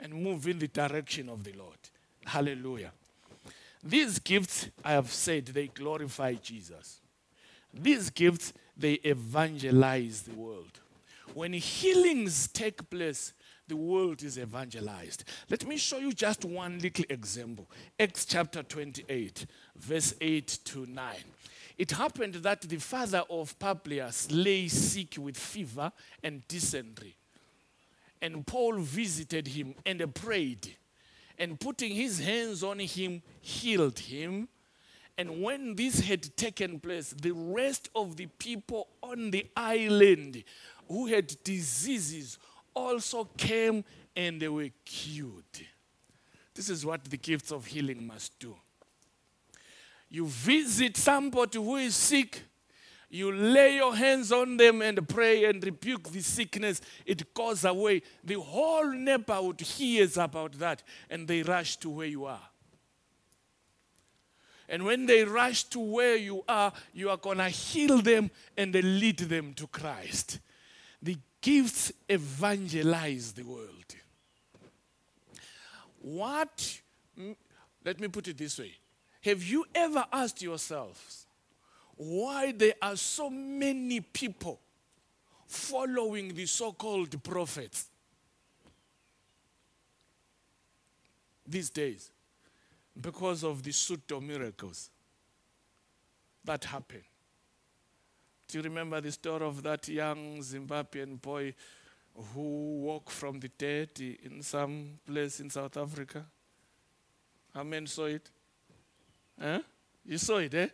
and 0.00 0.12
move 0.12 0.48
in 0.48 0.58
the 0.58 0.68
direction 0.68 1.28
of 1.28 1.44
the 1.44 1.52
Lord. 1.52 1.78
Hallelujah. 2.24 2.92
These 3.82 4.18
gifts, 4.20 4.68
I 4.84 4.92
have 4.92 5.10
said, 5.10 5.46
they 5.46 5.68
glorify 5.68 6.34
Jesus. 6.34 7.00
These 7.74 8.10
gifts, 8.10 8.52
they 8.76 8.94
evangelize 8.94 10.22
the 10.22 10.34
world. 10.34 10.80
When 11.34 11.52
healings 11.52 12.48
take 12.48 12.90
place, 12.90 13.32
the 13.66 13.76
world 13.76 14.22
is 14.22 14.38
evangelized. 14.38 15.24
Let 15.48 15.66
me 15.66 15.76
show 15.78 15.98
you 15.98 16.12
just 16.12 16.44
one 16.44 16.78
little 16.78 17.04
example. 17.08 17.70
Acts 17.98 18.24
chapter 18.24 18.62
28, 18.62 19.46
verse 19.76 20.14
8 20.20 20.58
to 20.64 20.86
9. 20.86 21.14
It 21.78 21.92
happened 21.92 22.34
that 22.34 22.62
the 22.62 22.78
father 22.78 23.22
of 23.30 23.58
Publius 23.58 24.30
lay 24.30 24.68
sick 24.68 25.16
with 25.18 25.36
fever 25.36 25.92
and 26.22 26.46
dysentery. 26.48 27.16
And 28.20 28.46
Paul 28.46 28.78
visited 28.78 29.48
him 29.48 29.74
and 29.84 30.14
prayed 30.14 30.76
and 31.38 31.58
putting 31.58 31.94
his 31.94 32.20
hands 32.20 32.62
on 32.62 32.78
him, 32.78 33.22
healed 33.40 33.98
him. 33.98 34.48
And 35.18 35.42
when 35.42 35.74
this 35.74 36.00
had 36.00 36.36
taken 36.36 36.78
place, 36.78 37.10
the 37.10 37.32
rest 37.32 37.88
of 37.94 38.16
the 38.16 38.26
people 38.26 38.88
on 39.02 39.30
the 39.30 39.46
island 39.56 40.44
who 40.88 41.06
had 41.06 41.34
diseases 41.42 42.38
also 42.74 43.24
came 43.36 43.84
and 44.14 44.40
they 44.40 44.48
were 44.48 44.68
cured. 44.84 45.44
This 46.54 46.68
is 46.68 46.84
what 46.84 47.04
the 47.04 47.16
gifts 47.16 47.50
of 47.50 47.66
healing 47.66 48.06
must 48.06 48.38
do. 48.38 48.56
You 50.12 50.26
visit 50.26 50.98
somebody 50.98 51.56
who 51.56 51.76
is 51.76 51.96
sick, 51.96 52.42
you 53.08 53.32
lay 53.32 53.76
your 53.76 53.96
hands 53.96 54.30
on 54.30 54.58
them 54.58 54.82
and 54.82 55.08
pray 55.08 55.46
and 55.46 55.64
rebuke 55.64 56.10
the 56.10 56.20
sickness, 56.20 56.82
it 57.06 57.32
goes 57.32 57.64
away. 57.64 58.02
The 58.22 58.38
whole 58.38 58.92
neighborhood 58.92 59.62
hears 59.62 60.18
about 60.18 60.52
that 60.58 60.82
and 61.08 61.26
they 61.26 61.42
rush 61.42 61.76
to 61.78 61.88
where 61.88 62.06
you 62.06 62.26
are. 62.26 62.46
And 64.68 64.84
when 64.84 65.06
they 65.06 65.24
rush 65.24 65.64
to 65.64 65.80
where 65.80 66.16
you 66.16 66.44
are, 66.46 66.74
you 66.92 67.08
are 67.08 67.16
going 67.16 67.38
to 67.38 67.48
heal 67.48 68.02
them 68.02 68.30
and 68.54 68.74
lead 68.74 69.18
them 69.18 69.54
to 69.54 69.66
Christ. 69.66 70.40
The 71.00 71.16
gifts 71.40 71.90
evangelize 72.06 73.32
the 73.32 73.44
world. 73.44 73.94
What, 76.02 76.80
let 77.82 77.98
me 77.98 78.08
put 78.08 78.28
it 78.28 78.36
this 78.36 78.58
way. 78.58 78.74
Have 79.22 79.42
you 79.42 79.64
ever 79.74 80.04
asked 80.12 80.42
yourselves, 80.42 81.26
why 81.96 82.52
there 82.52 82.74
are 82.82 82.96
so 82.96 83.30
many 83.30 84.00
people 84.00 84.58
following 85.46 86.34
the 86.34 86.46
so 86.46 86.72
called 86.72 87.22
prophets 87.22 87.86
these 91.46 91.70
days 91.70 92.10
because 92.98 93.44
of 93.44 93.62
the 93.62 93.72
pseudo 93.72 94.20
miracles 94.20 94.90
that 96.44 96.64
happen. 96.64 97.02
Do 98.48 98.58
you 98.58 98.64
remember 98.64 99.00
the 99.00 99.12
story 99.12 99.44
of 99.44 99.62
that 99.62 99.86
young 99.88 100.38
Zimbabwean 100.38 101.20
boy 101.20 101.54
who 102.34 102.80
woke 102.80 103.10
from 103.10 103.40
the 103.40 103.48
dead 103.48 103.90
in 103.98 104.42
some 104.42 104.98
place 105.06 105.40
in 105.40 105.48
South 105.48 105.76
Africa? 105.76 106.24
How 107.54 107.62
many 107.62 107.86
saw 107.86 108.04
it? 108.04 108.30
Huh? 109.42 109.60
You 110.04 110.18
saw 110.18 110.36
it, 110.36 110.54
eh? 110.54 110.68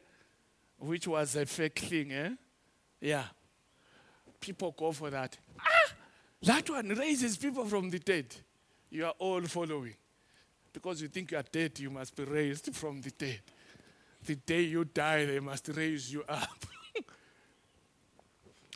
which 0.78 1.08
was 1.08 1.34
a 1.36 1.46
fake 1.46 1.78
thing, 1.78 2.12
eh? 2.12 2.30
Yeah. 3.00 3.24
People 4.40 4.74
go 4.76 4.92
for 4.92 5.10
that. 5.10 5.36
Ah, 5.58 5.92
that 6.42 6.70
one 6.70 6.88
raises 6.90 7.36
people 7.36 7.64
from 7.64 7.90
the 7.90 7.98
dead. 7.98 8.26
You 8.90 9.06
are 9.06 9.14
all 9.18 9.42
following. 9.42 9.94
Because 10.72 11.02
you 11.02 11.08
think 11.08 11.32
you 11.32 11.38
are 11.38 11.44
dead, 11.50 11.78
you 11.80 11.90
must 11.90 12.14
be 12.14 12.24
raised 12.24 12.74
from 12.74 13.00
the 13.00 13.10
dead. 13.10 13.40
The 14.24 14.36
day 14.36 14.62
you 14.62 14.84
die, 14.84 15.24
they 15.24 15.40
must 15.40 15.68
raise 15.68 16.12
you 16.12 16.22
up. 16.28 16.66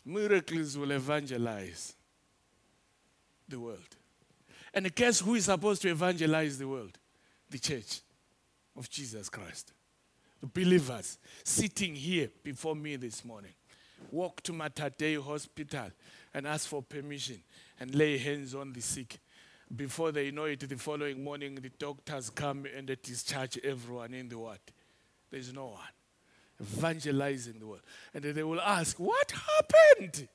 Miracles 0.05 0.77
will 0.77 0.91
evangelize 0.91 1.95
the 3.49 3.61
world. 3.61 3.97
And 4.75 4.93
guess 4.95 5.21
who 5.21 5.35
is 5.35 5.45
supposed 5.45 5.83
to 5.83 5.91
evangelize 5.91 6.59
the 6.59 6.67
world? 6.67 6.99
The 7.51 7.59
church 7.59 8.01
of 8.77 8.89
Jesus 8.89 9.29
Christ 9.29 9.73
believers 10.43 11.19
sitting 11.45 11.95
here 11.95 12.29
before 12.43 12.75
me 12.75 12.97
this 12.97 13.25
morning 13.25 13.53
walk 14.11 14.43
to 14.43 14.53
Mater 14.53 14.91
Dei 14.91 15.15
Hospital 15.15 15.91
and 16.35 16.47
ask 16.47 16.69
for 16.69 16.83
permission 16.83 17.43
and 17.81 17.95
lay 17.95 18.19
hands 18.19 18.55
on 18.55 18.73
the 18.73 18.81
sick. 18.81 19.19
Before 19.75 20.13
they 20.13 20.31
know 20.31 20.45
it, 20.45 20.69
the 20.69 20.77
following 20.77 21.25
morning, 21.25 21.55
the 21.55 21.71
doctors 21.71 22.29
come 22.31 22.67
and 22.77 22.89
they 22.89 22.97
discharge 22.97 23.59
everyone 23.65 24.13
in 24.13 24.29
the 24.29 24.39
ward. 24.39 24.59
There's 25.31 25.53
no 25.53 25.67
one. 25.67 25.81
evangelizing 26.61 27.59
the 27.59 27.67
world. 27.67 27.83
And 28.13 28.23
they 28.23 28.43
will 28.43 28.61
ask, 28.61 28.99
What 28.99 29.33
happened? 29.33 30.29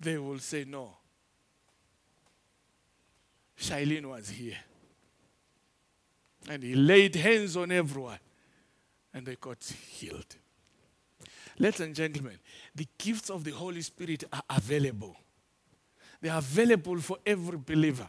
They 0.00 0.18
will 0.18 0.38
say, 0.38 0.64
No. 0.66 0.96
Shailene 3.58 4.06
was 4.06 4.28
here. 4.28 4.56
And 6.48 6.62
he 6.62 6.74
laid 6.74 7.14
hands 7.14 7.56
on 7.56 7.70
everyone. 7.70 8.18
And 9.14 9.24
they 9.24 9.36
got 9.36 9.62
healed. 9.64 10.36
Ladies 11.58 11.80
and 11.80 11.94
gentlemen, 11.94 12.36
the 12.74 12.86
gifts 12.98 13.30
of 13.30 13.44
the 13.44 13.52
Holy 13.52 13.80
Spirit 13.80 14.24
are 14.32 14.42
available. 14.50 15.16
They 16.20 16.28
are 16.28 16.38
available 16.38 16.98
for 16.98 17.18
every 17.24 17.58
believer. 17.58 18.08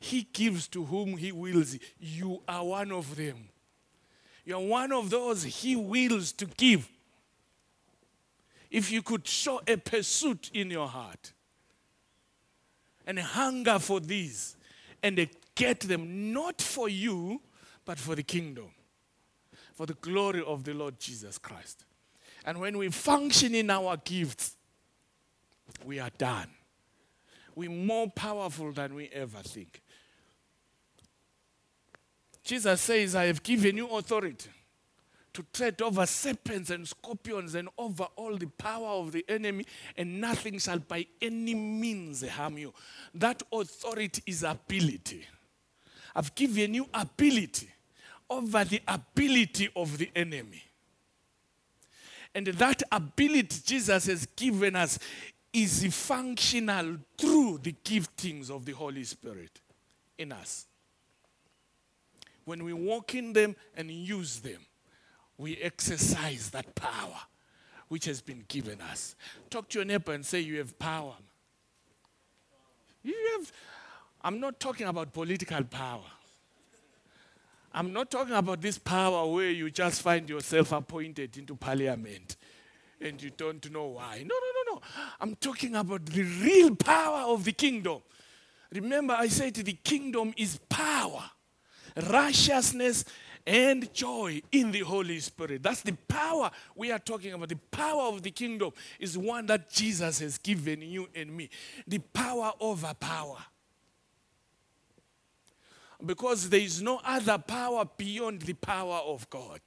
He 0.00 0.26
gives 0.32 0.66
to 0.68 0.84
whom 0.84 1.16
He 1.16 1.30
wills. 1.30 1.76
You 2.00 2.42
are 2.48 2.64
one 2.64 2.90
of 2.92 3.14
them. 3.16 3.48
You 4.44 4.56
are 4.56 4.62
one 4.62 4.92
of 4.92 5.10
those 5.10 5.44
He 5.44 5.76
wills 5.76 6.32
to 6.32 6.46
give. 6.46 6.88
If 8.70 8.90
you 8.90 9.02
could 9.02 9.26
show 9.26 9.60
a 9.66 9.76
pursuit 9.76 10.50
in 10.54 10.70
your 10.70 10.88
heart 10.88 11.32
and 13.06 13.18
a 13.18 13.22
hunger 13.22 13.78
for 13.78 14.00
these 14.00 14.56
and 15.02 15.28
get 15.54 15.80
them 15.80 16.32
not 16.32 16.60
for 16.60 16.88
you, 16.88 17.40
but 17.84 17.98
for 17.98 18.14
the 18.14 18.22
kingdom, 18.22 18.70
for 19.76 19.86
the 19.86 19.94
glory 19.94 20.42
of 20.42 20.64
the 20.64 20.72
Lord 20.72 20.98
Jesus 20.98 21.38
Christ. 21.38 21.84
And 22.44 22.58
when 22.58 22.78
we 22.78 22.88
function 22.88 23.54
in 23.54 23.70
our 23.70 23.98
gifts, 23.98 24.56
we 25.84 26.00
are 26.00 26.10
done. 26.16 26.48
We're 27.54 27.70
more 27.70 28.08
powerful 28.08 28.72
than 28.72 28.94
we 28.94 29.08
ever 29.12 29.38
think. 29.38 29.82
Jesus 32.42 32.80
says, 32.80 33.14
I 33.14 33.24
have 33.24 33.42
given 33.42 33.76
you 33.76 33.88
authority 33.88 34.50
to 35.34 35.44
tread 35.52 35.82
over 35.82 36.06
serpents 36.06 36.70
and 36.70 36.88
scorpions 36.88 37.54
and 37.54 37.68
over 37.76 38.06
all 38.16 38.36
the 38.36 38.46
power 38.46 38.88
of 38.88 39.12
the 39.12 39.24
enemy, 39.28 39.66
and 39.96 40.18
nothing 40.18 40.58
shall 40.58 40.78
by 40.78 41.06
any 41.20 41.54
means 41.54 42.26
harm 42.26 42.56
you. 42.56 42.72
That 43.14 43.42
authority 43.52 44.22
is 44.24 44.42
ability. 44.42 45.26
I've 46.14 46.34
given 46.34 46.72
you 46.72 46.86
ability 46.94 47.68
over 48.28 48.64
the 48.64 48.80
ability 48.88 49.68
of 49.76 49.98
the 49.98 50.10
enemy. 50.14 50.62
And 52.34 52.46
that 52.48 52.82
ability 52.92 53.62
Jesus 53.64 54.06
has 54.06 54.26
given 54.36 54.76
us 54.76 54.98
is 55.52 55.86
functional 55.94 56.98
through 57.16 57.60
the 57.62 57.74
giftings 57.82 58.50
of 58.50 58.66
the 58.66 58.72
Holy 58.72 59.04
Spirit 59.04 59.60
in 60.18 60.32
us. 60.32 60.66
When 62.44 62.62
we 62.62 62.72
walk 62.72 63.14
in 63.14 63.32
them 63.32 63.56
and 63.74 63.90
use 63.90 64.40
them, 64.40 64.60
we 65.38 65.56
exercise 65.56 66.50
that 66.50 66.74
power 66.74 67.20
which 67.88 68.04
has 68.04 68.20
been 68.20 68.44
given 68.48 68.80
us. 68.80 69.16
Talk 69.48 69.68
to 69.70 69.78
your 69.78 69.86
neighbor 69.86 70.12
and 70.12 70.24
say, 70.24 70.40
You 70.40 70.58
have 70.58 70.78
power. 70.78 71.14
You 73.02 73.14
have, 73.38 73.52
I'm 74.22 74.40
not 74.40 74.58
talking 74.58 74.86
about 74.86 75.12
political 75.12 75.62
power. 75.64 76.04
I'm 77.76 77.92
not 77.92 78.10
talking 78.10 78.34
about 78.34 78.62
this 78.62 78.78
power 78.78 79.30
where 79.30 79.50
you 79.50 79.70
just 79.70 80.00
find 80.00 80.26
yourself 80.26 80.72
appointed 80.72 81.36
into 81.36 81.54
parliament 81.54 82.36
and 83.02 83.22
you 83.22 83.28
don't 83.28 83.70
know 83.70 83.88
why. 83.88 84.24
No, 84.26 84.34
no, 84.34 84.72
no, 84.72 84.74
no. 84.74 84.82
I'm 85.20 85.34
talking 85.36 85.76
about 85.76 86.06
the 86.06 86.22
real 86.22 86.74
power 86.74 87.30
of 87.30 87.44
the 87.44 87.52
kingdom. 87.52 87.98
Remember, 88.72 89.12
I 89.12 89.28
said 89.28 89.52
the 89.56 89.74
kingdom 89.74 90.32
is 90.38 90.58
power, 90.70 91.22
righteousness, 92.08 93.04
and 93.46 93.92
joy 93.92 94.40
in 94.50 94.72
the 94.72 94.80
Holy 94.80 95.20
Spirit. 95.20 95.62
That's 95.62 95.82
the 95.82 95.92
power 96.08 96.50
we 96.74 96.90
are 96.90 96.98
talking 96.98 97.34
about. 97.34 97.50
The 97.50 97.56
power 97.56 98.04
of 98.04 98.22
the 98.22 98.30
kingdom 98.30 98.72
is 98.98 99.18
one 99.18 99.44
that 99.46 99.68
Jesus 99.68 100.20
has 100.20 100.38
given 100.38 100.80
you 100.80 101.10
and 101.14 101.30
me. 101.30 101.50
The 101.86 101.98
power 101.98 102.54
over 102.58 102.94
power 102.94 103.36
because 106.06 106.48
there 106.48 106.60
is 106.60 106.82
no 106.82 107.00
other 107.04 107.38
power 107.38 107.84
beyond 107.96 108.42
the 108.42 108.54
power 108.54 109.00
of 109.04 109.28
God, 109.30 109.60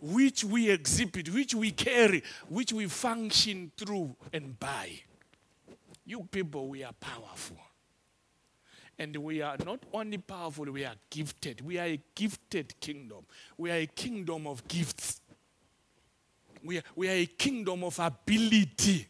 which 0.00 0.44
we 0.44 0.70
exhibit, 0.70 1.32
which 1.32 1.54
we 1.54 1.70
carry, 1.70 2.22
which 2.48 2.72
we 2.72 2.86
function 2.86 3.72
through 3.76 4.14
and 4.32 4.58
by. 4.58 4.90
You 6.04 6.26
people, 6.30 6.68
we 6.68 6.84
are 6.84 6.92
powerful. 6.94 7.58
And 8.98 9.14
we 9.16 9.42
are 9.42 9.56
not 9.64 9.80
only 9.92 10.18
powerful, 10.18 10.64
we 10.72 10.84
are 10.84 10.96
gifted. 11.08 11.60
We 11.60 11.78
are 11.78 11.86
a 11.86 12.00
gifted 12.14 12.80
kingdom. 12.80 13.24
We 13.56 13.70
are 13.70 13.76
a 13.76 13.86
kingdom 13.86 14.46
of 14.46 14.66
gifts. 14.66 15.20
We 16.64 16.78
are, 16.78 16.82
we 16.96 17.08
are 17.08 17.12
a 17.12 17.26
kingdom 17.26 17.84
of 17.84 17.98
ability. 17.98 19.06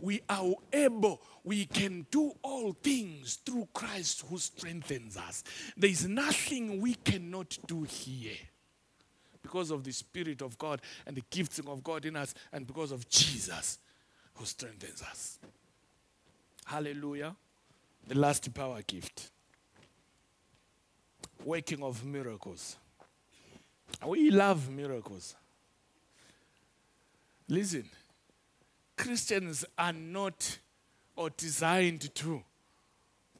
We 0.00 0.20
are 0.28 0.54
able 0.72 1.20
we 1.44 1.64
can 1.64 2.06
do 2.10 2.32
all 2.42 2.72
things 2.72 3.36
through 3.36 3.68
Christ 3.72 4.24
who 4.28 4.36
strengthens 4.36 5.16
us. 5.16 5.42
There 5.76 5.88
is 5.88 6.06
nothing 6.06 6.80
we 6.80 6.94
cannot 6.94 7.56
do 7.66 7.84
here 7.84 8.36
because 9.42 9.70
of 9.70 9.82
the 9.82 9.92
Spirit 9.92 10.42
of 10.42 10.58
God 10.58 10.82
and 11.06 11.16
the 11.16 11.22
gifting 11.30 11.66
of 11.68 11.82
God 11.82 12.04
in 12.04 12.16
us, 12.16 12.34
and 12.52 12.66
because 12.66 12.92
of 12.92 13.08
Jesus 13.08 13.78
who 14.34 14.44
strengthens 14.44 15.02
us. 15.02 15.38
Hallelujah. 16.66 17.34
The 18.06 18.18
last 18.18 18.52
power 18.52 18.82
gift 18.86 19.30
working 21.44 21.82
of 21.82 22.04
miracles. 22.04 22.76
We 24.06 24.30
love 24.30 24.68
miracles. 24.68 25.34
Listen, 27.48 27.88
Christians 28.98 29.64
are 29.78 29.92
not 29.92 30.58
or 31.16 31.30
designed 31.30 32.14
to 32.16 32.42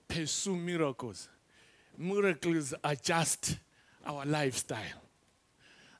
pursue 0.07 0.57
miracles. 0.57 1.29
Miracles 1.99 2.73
are 2.83 2.95
just 2.95 3.59
our 4.07 4.25
lifestyle. 4.25 5.03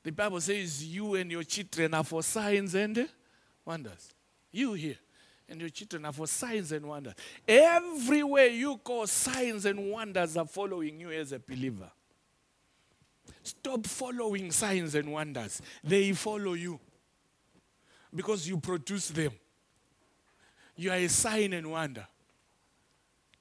The 0.01 0.11
Bible 0.11 0.41
says 0.41 0.83
you 0.83 1.15
and 1.15 1.29
your 1.29 1.43
children 1.43 1.93
are 1.93 2.03
for 2.03 2.23
signs 2.23 2.73
and 2.73 3.07
wonders. 3.65 4.13
You 4.51 4.73
here 4.73 4.95
and 5.49 5.59
your 5.59 5.69
children 5.69 6.05
are 6.05 6.13
for 6.13 6.25
signs 6.25 6.71
and 6.71 6.85
wonders. 6.85 7.15
Everywhere 7.47 8.47
you 8.47 8.79
go, 8.83 9.05
signs 9.05 9.65
and 9.65 9.91
wonders 9.91 10.37
are 10.37 10.47
following 10.47 10.99
you 10.99 11.11
as 11.11 11.33
a 11.33 11.39
believer. 11.39 11.91
Stop 13.43 13.85
following 13.85 14.51
signs 14.51 14.95
and 14.95 15.11
wonders, 15.11 15.61
they 15.83 16.11
follow 16.13 16.53
you 16.53 16.79
because 18.15 18.47
you 18.47 18.57
produce 18.59 19.09
them. 19.09 19.31
You 20.79 20.91
are 20.91 20.95
a 20.95 21.09
sign 21.09 21.51
and 21.51 21.69
wonder. 21.69 22.07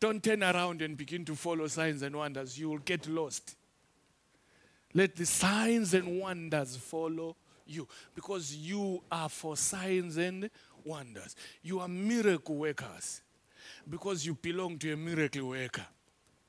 Don't 0.01 0.21
turn 0.21 0.43
around 0.43 0.83
and 0.83 0.97
begin 0.97 1.25
to 1.27 1.37
follow 1.37 1.69
signs 1.69 2.03
and 2.03 2.17
wonders. 2.17 2.59
You 2.59 2.69
will 2.69 2.79
get 2.79 3.07
lost. 3.09 3.55
Let 4.93 5.15
the 5.15 5.25
signs 5.25 5.95
and 5.95 6.21
wonders 6.21 6.75
follow 6.77 7.37
you 7.65 7.87
because 8.17 8.57
you 8.57 9.05
are 9.13 9.29
for 9.29 9.57
signs 9.57 10.17
and 10.17 10.51
wonders. 10.83 11.37
You 11.63 11.79
are 11.79 11.87
miracle 11.87 12.57
workers 12.57 13.21
because 13.89 14.27
you 14.27 14.35
belong 14.35 14.77
to 14.79 14.93
a 14.93 14.97
miracle 14.97 15.47
worker 15.47 15.87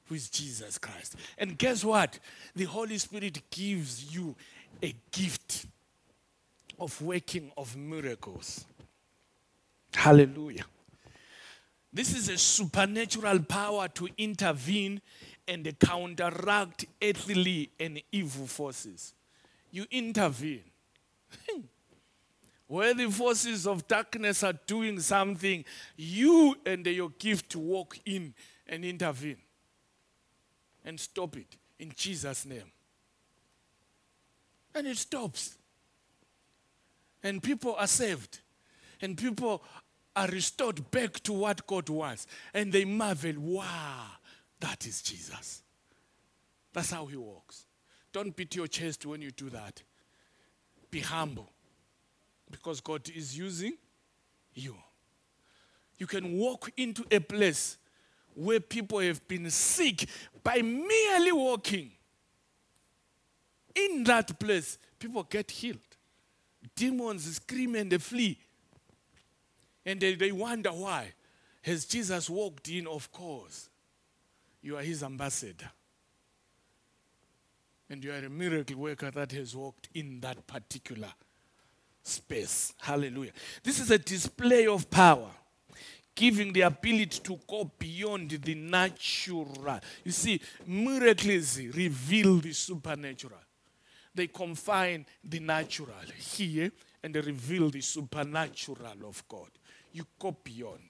who 0.08 0.15
is 0.15 0.28
Jesus 0.28 0.80
Christ. 0.80 1.17
And 1.38 1.56
guess 1.56 1.86
what? 1.86 2.17
The 2.56 2.63
Holy 2.63 2.97
Spirit 2.97 3.39
gives 3.52 4.12
you 4.12 4.36
a 4.82 4.95
gift 5.12 5.67
of 6.80 6.99
working 6.99 7.52
of 7.56 7.78
miracles. 7.78 8.65
Hallelujah. 9.93 10.65
This 11.91 12.15
is 12.15 12.30
a 12.30 12.38
supernatural 12.38 13.39
power 13.39 13.88
to 13.89 14.10
intervene 14.17 15.02
and 15.47 15.80
counteract 15.80 16.86
earthly 17.02 17.71
and 17.80 18.02
evil 18.12 18.45
forces. 18.45 19.13
You 19.71 19.86
intervene. 19.89 20.63
Where 22.67 22.93
the 22.93 23.10
forces 23.10 23.65
of 23.65 23.88
darkness 23.88 24.43
are 24.43 24.54
doing 24.67 24.99
something, 24.99 25.65
you 25.97 26.56
and 26.67 26.86
your 26.86 27.10
gift 27.17 27.56
walk 27.56 27.97
in 28.05 28.36
and 28.68 28.86
intervene 28.86 29.38
and 30.86 30.99
stop 30.99 31.36
it 31.38 31.57
in 31.80 31.91
Jesus' 31.95 32.45
name. 32.45 32.72
And 34.76 34.86
it 34.86 34.97
stops. 34.97 35.57
And 37.24 37.41
people 37.41 37.76
are 37.78 37.88
saved. 37.88 38.39
And 39.01 39.18
people 39.18 39.64
are 40.16 40.28
restored 40.28 40.89
back 40.91 41.14
to 41.24 41.34
what 41.34 41.66
God 41.66 41.89
wants. 41.89 42.28
And 42.53 42.72
they 42.72 42.86
marvel, 42.86 43.34
wow, 43.38 44.05
that 44.60 44.86
is 44.86 45.01
Jesus. 45.01 45.62
That's 46.74 46.91
how 46.91 47.05
he 47.05 47.16
walks. 47.16 47.66
Don't 48.12 48.36
beat 48.36 48.55
your 48.55 48.68
chest 48.68 49.05
when 49.05 49.22
you 49.22 49.32
do 49.32 49.49
that. 49.49 49.82
Be 50.91 50.99
humble 50.99 51.51
because 52.49 52.82
God 52.82 53.07
is 53.10 53.38
using 53.38 53.78
you. 54.53 54.76
You 55.97 56.07
can 56.07 56.38
walk 56.38 56.72
into 56.78 57.05
a 57.12 57.20
place 57.20 57.78
where 58.34 58.60
people 58.60 58.99
have 58.99 59.28
been 59.28 59.49
sick 59.49 60.07
by 60.43 60.62
merely 60.62 61.32
walking. 61.32 61.91
In 63.76 64.03
that 64.05 64.39
place, 64.39 64.78
people 64.97 65.24
get 65.24 65.51
healed. 65.51 65.78
demons 66.76 67.36
scream 67.36 67.76
and 67.76 67.91
they 67.91 67.97
flee. 67.97 68.38
And 69.86 69.99
they, 69.99 70.15
they 70.15 70.32
wonder 70.32 70.69
why. 70.69 71.13
Has 71.61 71.86
Jesus 71.86 72.30
walked 72.30 72.69
in? 72.69 72.88
Of 72.88 73.11
course. 73.11 73.69
You 74.61 74.77
are 74.77 74.82
his 74.82 75.03
ambassador. 75.03 75.69
And 77.89 78.03
you 78.03 78.11
are 78.11 78.17
a 78.17 78.30
miracle 78.30 78.77
worker 78.77 79.09
that 79.11 79.32
has 79.32 79.55
walked 79.55 79.89
in 79.93 80.19
that 80.21 80.45
particular 80.45 81.09
space. 82.03 82.73
Hallelujah. 82.80 83.32
This 83.63 83.80
is 83.80 83.89
a 83.91 83.97
display 83.97 84.67
of 84.67 84.89
power, 84.89 85.30
giving 86.13 86.53
the 86.53 86.61
ability 86.61 87.19
to 87.23 87.39
go 87.47 87.71
beyond 87.80 88.30
the 88.32 88.55
natural. 88.55 89.80
You 90.03 90.11
see, 90.11 90.41
miracles 90.67 91.59
reveal 91.59 92.38
the 92.38 92.53
supernatural, 92.53 93.39
they 94.13 94.27
confine 94.27 95.05
the 95.23 95.39
natural 95.39 95.95
here 96.17 96.71
and 97.01 97.15
they 97.15 97.21
reveal 97.21 97.69
the 97.69 97.82
supernatural 97.82 99.07
of 99.07 99.23
God. 99.27 99.49
You 99.92 100.06
go 100.18 100.36
beyond 100.44 100.90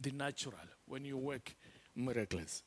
the 0.00 0.10
natural 0.10 0.54
when 0.86 1.04
you 1.04 1.16
work 1.16 1.54
miracles. 1.94 2.62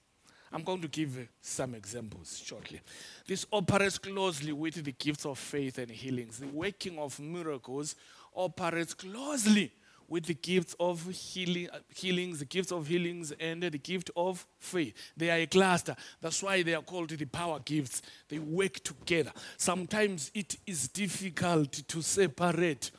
I'm 0.51 0.63
going 0.63 0.81
to 0.81 0.87
give 0.87 1.27
some 1.41 1.75
examples 1.75 2.41
shortly. 2.43 2.79
This 3.27 3.45
operates 3.51 3.97
closely 3.97 4.53
with 4.53 4.83
the 4.83 4.93
gifts 4.93 5.25
of 5.25 5.37
faith 5.37 5.77
and 5.77 5.91
healings. 5.91 6.39
The 6.39 6.47
working 6.47 6.97
of 6.97 7.19
miracles 7.19 7.95
operates 8.33 8.93
closely 8.93 9.73
with 10.07 10.25
the 10.25 10.33
gifts 10.33 10.73
of 10.79 11.05
healing, 11.09 11.69
uh, 11.71 11.79
healings, 11.93 12.39
the 12.39 12.45
gifts 12.45 12.71
of 12.71 12.87
healings, 12.87 13.33
and 13.39 13.61
the 13.61 13.77
gift 13.77 14.09
of 14.15 14.47
faith. 14.57 14.93
They 15.17 15.29
are 15.29 15.39
a 15.39 15.47
cluster. 15.47 15.95
That's 16.21 16.41
why 16.41 16.63
they 16.63 16.75
are 16.75 16.81
called 16.81 17.09
the 17.09 17.25
power 17.25 17.59
gifts. 17.59 18.01
They 18.29 18.39
work 18.39 18.75
together. 18.83 19.33
Sometimes 19.57 20.31
it 20.33 20.55
is 20.65 20.87
difficult 20.87 21.73
to 21.73 22.01
separate 22.01 22.91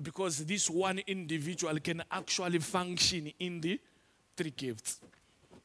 because 0.00 0.44
this 0.44 0.68
one 0.68 1.00
individual 1.06 1.78
can 1.80 2.02
actually 2.10 2.58
function 2.58 3.32
in 3.38 3.60
the 3.60 3.80
three 4.36 4.50
gifts. 4.50 5.00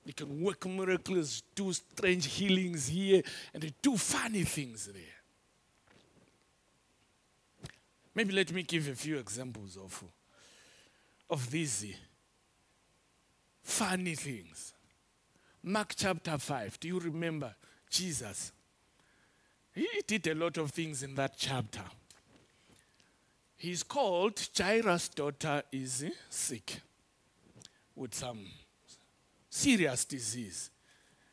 They 0.05 0.13
can 0.13 0.41
work 0.41 0.65
miracles, 0.65 1.43
do 1.53 1.71
strange 1.73 2.25
healings 2.25 2.87
here, 2.87 3.21
and 3.53 3.61
they 3.61 3.73
do 3.81 3.97
funny 3.97 4.43
things 4.43 4.87
there. 4.87 5.21
Maybe 8.15 8.33
let 8.33 8.51
me 8.51 8.63
give 8.63 8.87
a 8.87 8.95
few 8.95 9.17
examples 9.17 9.77
of, 9.77 10.03
of 11.29 11.49
these 11.49 11.93
funny 13.61 14.15
things. 14.15 14.73
Mark 15.63 15.93
chapter 15.95 16.37
5, 16.37 16.79
do 16.79 16.87
you 16.87 16.99
remember 16.99 17.53
Jesus? 17.89 18.51
He 19.73 19.87
did 20.05 20.27
a 20.27 20.35
lot 20.35 20.57
of 20.57 20.71
things 20.71 21.03
in 21.03 21.15
that 21.15 21.35
chapter. 21.37 21.83
He's 23.61 23.83
called 23.83 24.41
Jairus' 24.57 25.09
daughter 25.09 25.61
is 25.71 26.03
sick 26.31 26.81
with 27.95 28.15
some 28.15 28.39
serious 29.51 30.03
disease. 30.03 30.71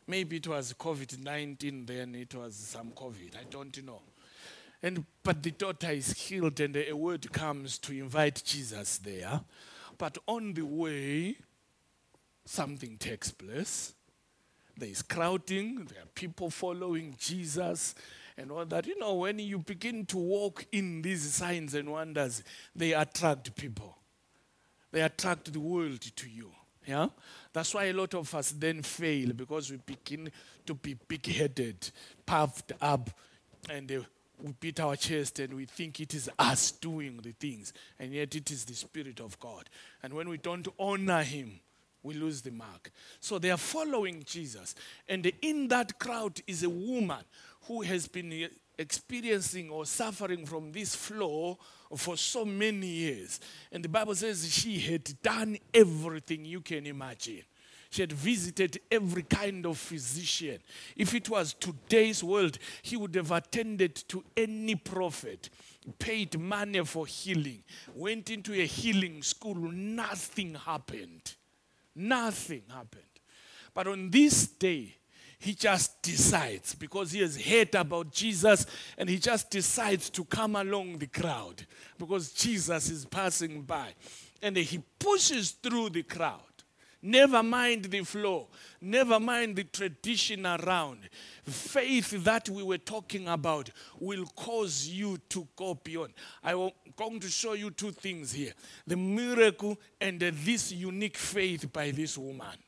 Maybe 0.06 0.36
it 0.36 0.46
was 0.46 0.74
COVID 0.74 1.24
19, 1.24 1.86
then 1.86 2.14
it 2.14 2.34
was 2.34 2.54
some 2.54 2.90
COVID. 2.90 3.34
I 3.34 3.44
don't 3.48 3.82
know. 3.82 4.02
And, 4.82 5.06
but 5.22 5.42
the 5.42 5.52
daughter 5.52 5.90
is 5.90 6.12
healed, 6.12 6.60
and 6.60 6.76
a 6.76 6.92
word 6.92 7.32
comes 7.32 7.78
to 7.78 7.94
invite 7.94 8.42
Jesus 8.44 8.98
there. 8.98 9.40
But 9.96 10.18
on 10.26 10.52
the 10.52 10.66
way, 10.66 11.36
something 12.44 12.98
takes 12.98 13.30
place. 13.30 13.94
There 14.76 14.90
is 14.90 15.00
crowding, 15.00 15.86
there 15.86 16.02
are 16.02 16.12
people 16.14 16.50
following 16.50 17.16
Jesus, 17.18 17.94
and 18.38 18.52
all 18.52 18.64
that. 18.64 18.86
You 18.86 18.98
know, 18.98 19.14
when 19.14 19.38
you 19.38 19.58
begin 19.58 20.06
to 20.06 20.16
walk 20.16 20.64
in 20.72 21.02
these 21.02 21.34
signs 21.34 21.74
and 21.74 21.90
wonders, 21.90 22.42
they 22.74 22.94
attract 22.94 23.54
people, 23.56 23.98
they 24.92 25.02
attract 25.02 25.52
the 25.52 25.60
world 25.60 26.00
to 26.00 26.30
you. 26.30 26.50
Yeah? 26.86 27.08
That's 27.52 27.74
why 27.74 27.86
a 27.86 27.92
lot 27.92 28.14
of 28.14 28.34
us 28.34 28.52
then 28.52 28.82
fail 28.82 29.32
because 29.34 29.70
we 29.70 29.76
begin 29.76 30.30
to 30.64 30.74
be 30.74 30.94
big 30.94 31.26
headed, 31.26 31.90
puffed 32.24 32.72
up, 32.80 33.10
and 33.68 33.90
uh, 33.92 34.00
we 34.42 34.52
beat 34.58 34.80
our 34.80 34.96
chest 34.96 35.40
and 35.40 35.52
we 35.52 35.66
think 35.66 36.00
it 36.00 36.14
is 36.14 36.30
us 36.38 36.70
doing 36.70 37.18
the 37.22 37.32
things, 37.32 37.74
and 37.98 38.12
yet 38.12 38.34
it 38.34 38.50
is 38.50 38.64
the 38.64 38.74
Spirit 38.74 39.20
of 39.20 39.38
God. 39.38 39.68
And 40.02 40.14
when 40.14 40.28
we 40.28 40.38
don't 40.38 40.66
honor 40.78 41.22
Him, 41.22 41.60
we 42.02 42.14
lose 42.14 42.42
the 42.42 42.52
mark. 42.52 42.90
So 43.20 43.38
they 43.38 43.50
are 43.50 43.58
following 43.58 44.22
Jesus. 44.24 44.74
And 45.08 45.30
in 45.42 45.68
that 45.68 45.98
crowd 45.98 46.40
is 46.46 46.62
a 46.62 46.70
woman 46.70 47.24
who 47.68 47.82
has 47.82 48.08
been 48.08 48.48
experiencing 48.78 49.70
or 49.70 49.84
suffering 49.84 50.46
from 50.46 50.72
this 50.72 50.94
flaw 50.94 51.56
for 51.96 52.16
so 52.16 52.44
many 52.44 52.86
years. 52.86 53.40
And 53.70 53.84
the 53.84 53.88
Bible 53.88 54.14
says 54.14 54.52
she 54.52 54.78
had 54.80 55.22
done 55.22 55.58
everything 55.72 56.44
you 56.44 56.60
can 56.60 56.86
imagine. 56.86 57.42
She 57.90 58.02
had 58.02 58.12
visited 58.12 58.80
every 58.90 59.22
kind 59.22 59.64
of 59.64 59.78
physician. 59.78 60.58
If 60.96 61.14
it 61.14 61.30
was 61.30 61.54
today's 61.54 62.22
world, 62.22 62.58
he 62.82 62.96
would 62.96 63.14
have 63.14 63.32
attended 63.32 63.94
to 64.08 64.22
any 64.36 64.74
prophet, 64.74 65.48
paid 65.98 66.38
money 66.38 66.84
for 66.84 67.06
healing, 67.06 67.62
went 67.94 68.30
into 68.30 68.52
a 68.52 68.66
healing 68.66 69.22
school, 69.22 69.54
nothing 69.54 70.54
happened. 70.54 71.34
Nothing 71.94 72.62
happened. 72.68 73.02
But 73.74 73.88
on 73.88 74.10
this 74.10 74.46
day, 74.46 74.94
he 75.38 75.54
just 75.54 76.02
decides 76.02 76.74
because 76.74 77.12
he 77.12 77.20
has 77.20 77.40
heard 77.40 77.74
about 77.76 78.10
Jesus 78.12 78.66
and 78.96 79.08
he 79.08 79.18
just 79.18 79.50
decides 79.50 80.10
to 80.10 80.24
come 80.24 80.56
along 80.56 80.98
the 80.98 81.06
crowd 81.06 81.64
because 81.96 82.32
Jesus 82.32 82.90
is 82.90 83.04
passing 83.04 83.62
by. 83.62 83.94
And 84.42 84.56
he 84.56 84.82
pushes 84.98 85.52
through 85.52 85.90
the 85.90 86.02
crowd. 86.02 86.40
Never 87.00 87.44
mind 87.44 87.84
the 87.84 88.02
flow, 88.02 88.48
never 88.80 89.20
mind 89.20 89.54
the 89.54 89.62
tradition 89.62 90.44
around. 90.44 90.98
Faith 91.44 92.24
that 92.24 92.48
we 92.48 92.64
were 92.64 92.78
talking 92.78 93.28
about 93.28 93.70
will 94.00 94.24
cause 94.34 94.88
you 94.88 95.18
to 95.28 95.46
go 95.54 95.74
beyond. 95.74 96.12
I'm 96.42 96.72
going 96.96 97.20
to 97.20 97.28
show 97.28 97.52
you 97.52 97.70
two 97.70 97.92
things 97.92 98.32
here 98.32 98.52
the 98.84 98.96
miracle 98.96 99.78
and 100.00 100.18
this 100.18 100.72
unique 100.72 101.16
faith 101.16 101.72
by 101.72 101.92
this 101.92 102.18
woman 102.18 102.58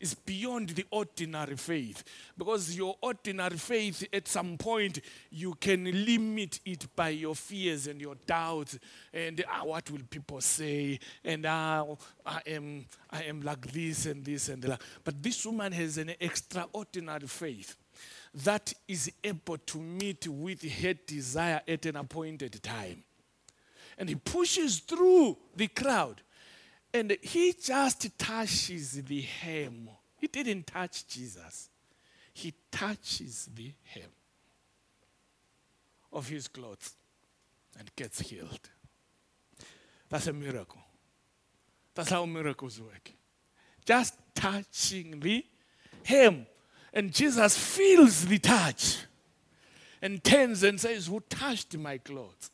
is 0.00 0.14
beyond 0.14 0.70
the 0.70 0.84
ordinary 0.90 1.56
faith. 1.56 2.04
Because 2.36 2.76
your 2.76 2.96
ordinary 3.00 3.56
faith, 3.56 4.06
at 4.12 4.28
some 4.28 4.56
point, 4.56 5.00
you 5.30 5.54
can 5.54 5.84
limit 5.84 6.60
it 6.64 6.86
by 6.94 7.10
your 7.10 7.34
fears 7.34 7.86
and 7.86 8.00
your 8.00 8.14
doubts 8.26 8.78
and 9.12 9.44
ah, 9.48 9.64
what 9.64 9.90
will 9.90 10.04
people 10.08 10.40
say 10.40 10.98
and 11.24 11.46
ah, 11.46 11.84
I, 12.24 12.40
am, 12.46 12.86
I 13.10 13.24
am 13.24 13.42
like 13.42 13.72
this 13.72 14.06
and 14.06 14.24
this 14.24 14.48
and 14.48 14.62
that. 14.62 14.80
But 15.04 15.22
this 15.22 15.44
woman 15.44 15.72
has 15.72 15.98
an 15.98 16.12
extraordinary 16.20 17.26
faith 17.26 17.76
that 18.34 18.72
is 18.86 19.10
able 19.24 19.58
to 19.58 19.78
meet 19.78 20.28
with 20.28 20.62
her 20.82 20.94
desire 20.94 21.60
at 21.66 21.86
an 21.86 21.96
appointed 21.96 22.62
time. 22.62 23.02
And 23.96 24.08
he 24.08 24.14
pushes 24.14 24.78
through 24.78 25.36
the 25.56 25.66
crowd 25.66 26.22
and 26.92 27.16
he 27.22 27.52
just 27.52 28.18
touches 28.18 29.02
the 29.02 29.20
hem. 29.20 29.90
He 30.16 30.26
didn't 30.26 30.66
touch 30.66 31.06
Jesus, 31.06 31.70
he 32.32 32.54
touches 32.70 33.48
the 33.54 33.72
hem 33.84 34.10
of 36.12 36.28
his 36.28 36.48
clothes 36.48 36.94
and 37.78 37.90
gets 37.94 38.20
healed. 38.20 38.70
That's 40.08 40.26
a 40.26 40.32
miracle. 40.32 40.80
That's 41.94 42.10
how 42.10 42.24
miracles 42.24 42.80
work. 42.80 43.12
Just 43.84 44.14
touching 44.34 45.20
the 45.20 45.44
hem. 46.04 46.46
And 46.92 47.12
Jesus 47.12 47.58
feels 47.58 48.24
the 48.24 48.38
touch 48.38 49.04
and 50.00 50.22
turns 50.22 50.62
and 50.62 50.80
says, 50.80 51.06
Who 51.06 51.20
touched 51.28 51.76
my 51.76 51.98
clothes? 51.98 52.50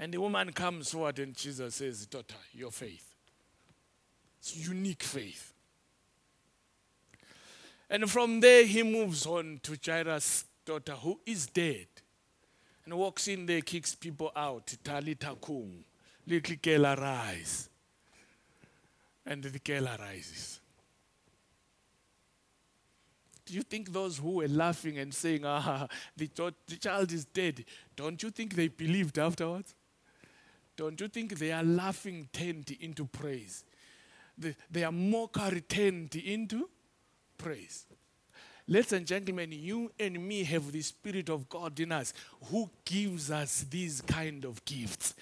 And 0.00 0.14
the 0.14 0.18
woman 0.18 0.50
comes 0.52 0.92
forward 0.92 1.18
and 1.18 1.36
Jesus 1.36 1.74
says, 1.74 2.06
Daughter, 2.06 2.34
your 2.54 2.70
faith. 2.70 3.04
It's 4.38 4.56
unique 4.56 5.02
faith. 5.02 5.52
And 7.90 8.10
from 8.10 8.40
there, 8.40 8.64
he 8.64 8.82
moves 8.82 9.26
on 9.26 9.60
to 9.62 9.76
Jairus' 9.84 10.46
daughter, 10.64 10.92
who 10.92 11.20
is 11.26 11.46
dead. 11.48 11.86
And 12.86 12.94
walks 12.94 13.28
in 13.28 13.44
there, 13.44 13.60
kicks 13.60 13.94
people 13.94 14.32
out. 14.34 14.74
Talita 14.82 15.38
kum. 15.38 15.84
Little 16.26 16.56
girl 16.62 16.86
arise. 16.86 17.68
And 19.26 19.42
the 19.44 19.58
girl 19.58 19.86
arises. 19.86 20.60
Do 23.44 23.52
you 23.52 23.62
think 23.62 23.92
those 23.92 24.16
who 24.16 24.30
were 24.30 24.48
laughing 24.48 24.98
and 24.98 25.12
saying, 25.12 25.44
ah, 25.44 25.86
the, 26.16 26.30
the 26.66 26.76
child 26.76 27.12
is 27.12 27.26
dead, 27.26 27.66
don't 27.96 28.22
you 28.22 28.30
think 28.30 28.54
they 28.54 28.68
believed 28.68 29.18
afterwards? 29.18 29.74
Don't 30.80 30.98
you 30.98 31.08
think 31.08 31.38
they 31.38 31.52
are 31.52 31.62
laughing 31.62 32.26
turned 32.32 32.74
into 32.80 33.04
praise? 33.04 33.64
The, 34.38 34.54
their 34.70 34.90
mockery 34.90 35.60
turned 35.60 36.16
into 36.16 36.70
praise. 37.36 37.84
Ladies 38.66 38.94
and 38.94 39.06
gentlemen, 39.06 39.52
you 39.52 39.92
and 40.00 40.26
me 40.26 40.42
have 40.44 40.72
the 40.72 40.80
Spirit 40.80 41.28
of 41.28 41.50
God 41.50 41.78
in 41.80 41.92
us 41.92 42.14
who 42.46 42.70
gives 42.82 43.30
us 43.30 43.66
these 43.68 44.00
kind 44.00 44.46
of 44.46 44.64
gifts. 44.64 45.14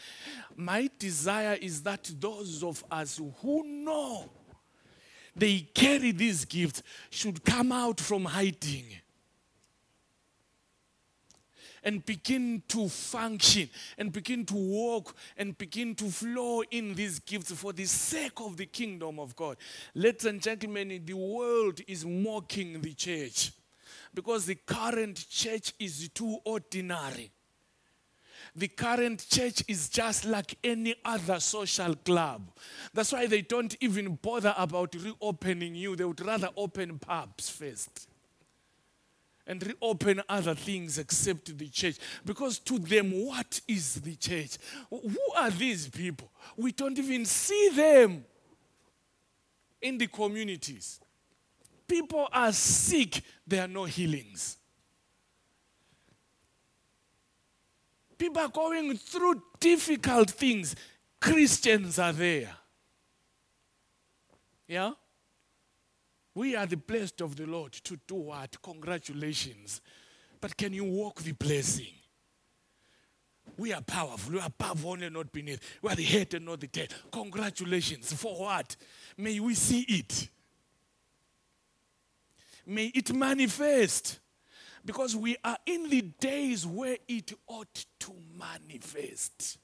My 0.54 0.88
desire 0.96 1.59
is 1.61 1.82
that 1.82 2.09
those 2.20 2.62
of 2.62 2.84
us 2.88 3.20
who 3.40 3.64
know 3.66 4.30
they 5.34 5.59
carry 5.74 6.12
these 6.12 6.44
gifts 6.44 6.84
should 7.11 7.44
come 7.44 7.72
out 7.72 7.98
from 7.98 8.26
hiding 8.26 8.84
and 11.83 12.05
begin 12.05 12.62
to 12.68 12.89
function 12.89 13.68
and 13.97 14.12
begin 14.12 14.45
to 14.47 14.55
walk 14.55 15.14
and 15.37 15.57
begin 15.59 15.95
to 15.97 16.11
flow 16.11 16.62
in 16.70 16.95
these 16.95 17.18
gifts 17.18 17.53
for 17.53 17.72
the 17.72 17.85
sake 17.85 18.41
of 18.41 18.57
the 18.57 18.66
kingdom 18.66 19.18
of 19.18 19.35
God. 19.37 19.57
Ladies 19.95 20.24
and 20.24 20.43
gentlemen, 20.43 21.03
the 21.05 21.14
world 21.14 21.81
is 21.87 22.05
mocking 22.05 22.81
the 22.81 22.95
church 22.95 23.53
because 24.14 24.47
the 24.47 24.55
current 24.55 25.29
church 25.29 25.72
is 25.79 26.09
too 26.11 26.39
ordinary. 26.45 27.31
The 28.57 28.68
current 28.68 29.26
church 29.29 29.62
is 29.68 29.89
just 29.89 30.24
like 30.24 30.57
any 30.64 30.95
other 31.05 31.39
social 31.39 31.95
club. 31.95 32.51
That's 32.93 33.12
why 33.12 33.26
they 33.26 33.43
don't 33.43 33.76
even 33.81 34.16
bother 34.16 34.55
about 34.57 34.95
reopening 34.95 35.74
you. 35.74 35.95
They 35.95 36.05
would 36.05 36.24
rather 36.24 36.49
open 36.57 36.99
pubs 36.99 37.51
first 37.51 38.07
and 39.49 39.66
reopen 39.66 40.22
other 40.28 40.55
things 40.55 40.99
except 40.99 41.57
the 41.59 41.68
church. 41.68 41.96
Because 42.24 42.59
to 42.61 42.78
them, 42.78 43.11
what 43.11 43.61
is 43.66 43.94
the 43.94 44.14
church? 44.14 44.59
Who 44.90 45.18
are 45.36 45.51
these 45.51 45.88
people? 45.88 46.30
We 46.57 46.70
don't 46.70 46.99
even 46.99 47.24
see 47.24 47.70
them 47.70 48.24
in 49.80 49.96
the 49.96 50.07
communities. 50.07 51.01
People 51.88 52.28
are 52.30 52.53
sick, 52.53 53.22
there 53.46 53.64
are 53.64 53.68
no 53.68 53.84
healings. 53.84 54.59
People 58.18 58.42
are 58.42 58.49
going 58.49 58.96
through 58.96 59.42
difficult 59.59 60.30
things. 60.30 60.76
Christians 61.20 61.99
are 61.99 62.12
there. 62.12 62.51
Yeah? 64.66 64.92
We 66.39 66.55
are 66.55 66.66
the 66.66 66.76
blessed 66.76 67.20
of 67.22 67.34
the 67.34 67.47
Lord 67.47 67.72
to 67.72 67.99
do 68.07 68.14
what? 68.14 68.62
Congratulations. 68.62 69.80
But 70.41 70.57
can 70.57 70.72
you 70.72 70.84
walk 70.84 71.20
the 71.20 71.32
blessing? 71.32 71.91
We 73.57 73.72
are 73.72 73.80
powerful. 73.80 74.34
We 74.34 74.39
are 74.39 74.47
above 74.47 74.86
only, 74.86 75.11
not 75.11 75.32
beneath. 75.32 75.59
We 75.82 75.91
are 75.91 75.97
the 75.97 76.05
head 76.05 76.34
and 76.34 76.45
not 76.45 76.61
the 76.61 76.68
tail. 76.68 76.86
Congratulations. 77.11 78.12
For 78.12 78.36
what? 78.36 78.76
May 79.16 79.41
we 79.41 79.55
see 79.55 79.80
it. 79.80 80.28
May 82.64 82.93
it 82.95 83.12
manifest. 83.12 84.20
Because 84.84 85.16
we 85.16 85.36
are 85.45 85.59
in 85.66 85.91
the 85.91 86.03
days 86.03 86.64
where 86.64 86.99
it 87.09 87.32
ought 87.49 87.84
to 87.99 88.12
manifest. 88.39 89.59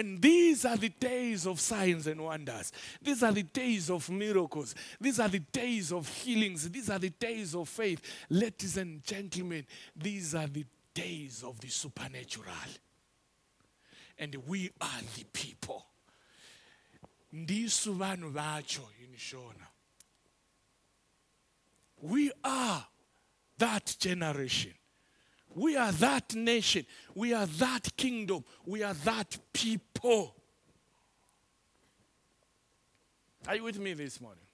And 0.00 0.22
these 0.22 0.64
are 0.64 0.78
the 0.78 0.88
days 0.88 1.46
of 1.46 1.60
signs 1.60 2.06
and 2.06 2.24
wonders. 2.24 2.72
These 3.02 3.22
are 3.22 3.32
the 3.32 3.42
days 3.42 3.90
of 3.90 4.08
miracles. 4.08 4.74
These 4.98 5.20
are 5.20 5.28
the 5.28 5.40
days 5.40 5.92
of 5.92 6.08
healings. 6.08 6.70
These 6.70 6.88
are 6.88 6.98
the 6.98 7.10
days 7.10 7.54
of 7.54 7.68
faith. 7.68 8.00
Ladies 8.30 8.78
and 8.78 9.04
gentlemen, 9.04 9.66
these 9.94 10.34
are 10.34 10.46
the 10.46 10.64
days 10.94 11.44
of 11.46 11.60
the 11.60 11.68
supernatural. 11.68 12.46
And 14.18 14.36
we 14.46 14.70
are 14.80 15.00
the 15.18 15.24
people. 15.34 15.84
Ndisu 17.34 17.94
vacho 18.32 18.80
inishona. 19.04 19.66
We 22.00 22.32
are 22.42 22.86
that 23.58 23.96
generation. 23.98 24.72
We 25.54 25.76
are 25.76 25.92
that 25.92 26.34
nation. 26.34 26.86
We 27.14 27.34
are 27.34 27.46
that 27.46 27.96
kingdom. 27.96 28.44
We 28.64 28.82
are 28.82 28.94
that 28.94 29.36
people. 29.52 30.34
Are 33.48 33.56
you 33.56 33.64
with 33.64 33.78
me 33.78 33.94
this 33.94 34.20
morning? 34.20 34.44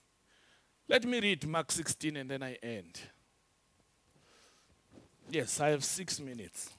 Let 0.89 1.05
me 1.05 1.21
read 1.21 1.47
Mark 1.47 1.73
16 1.73 2.17
and 2.17 2.31
then 2.31 2.43
I 2.43 2.55
end. 2.63 3.01
Yes, 5.29 5.61
I 5.61 5.71
have 5.71 5.85
six 5.85 6.21
minutes. 6.21 6.71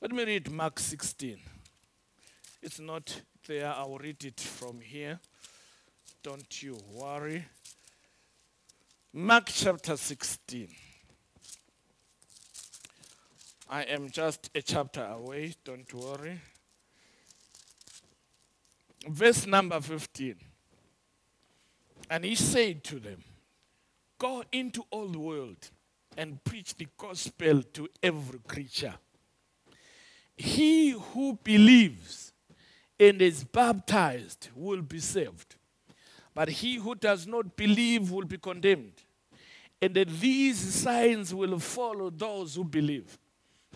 Let 0.00 0.12
me 0.12 0.24
read 0.24 0.50
Mark 0.50 0.80
16. 0.80 1.38
It's 2.62 2.80
not 2.80 3.20
there, 3.46 3.68
I'll 3.68 3.98
read 3.98 4.24
it 4.24 4.40
from 4.40 4.80
here. 4.80 5.20
Don't 6.22 6.62
you 6.62 6.78
worry. 6.90 7.44
Mark 9.12 9.44
chapter 9.46 9.96
16. 9.96 10.68
I 13.68 13.82
am 13.82 14.10
just 14.10 14.50
a 14.54 14.60
chapter 14.60 15.04
away, 15.04 15.54
don't 15.64 15.92
worry. 15.94 16.40
Verse 19.08 19.46
number 19.46 19.80
15. 19.80 20.36
And 22.10 22.24
he 22.24 22.34
said 22.34 22.84
to 22.84 23.00
them, 23.00 23.22
Go 24.18 24.44
into 24.52 24.84
all 24.90 25.08
the 25.08 25.18
world 25.18 25.70
and 26.16 26.42
preach 26.44 26.76
the 26.76 26.86
gospel 26.96 27.62
to 27.62 27.88
every 28.02 28.38
creature. 28.46 28.94
He 30.36 30.90
who 30.90 31.38
believes 31.42 32.32
and 32.98 33.20
is 33.20 33.44
baptized 33.44 34.48
will 34.54 34.82
be 34.82 35.00
saved, 35.00 35.56
but 36.34 36.48
he 36.48 36.76
who 36.76 36.94
does 36.94 37.26
not 37.26 37.56
believe 37.56 38.10
will 38.10 38.24
be 38.24 38.38
condemned. 38.38 39.02
And 39.82 39.94
that 39.94 40.08
these 40.08 40.58
signs 40.58 41.34
will 41.34 41.58
follow 41.58 42.10
those 42.10 42.54
who 42.54 42.64
believe. 42.64 43.18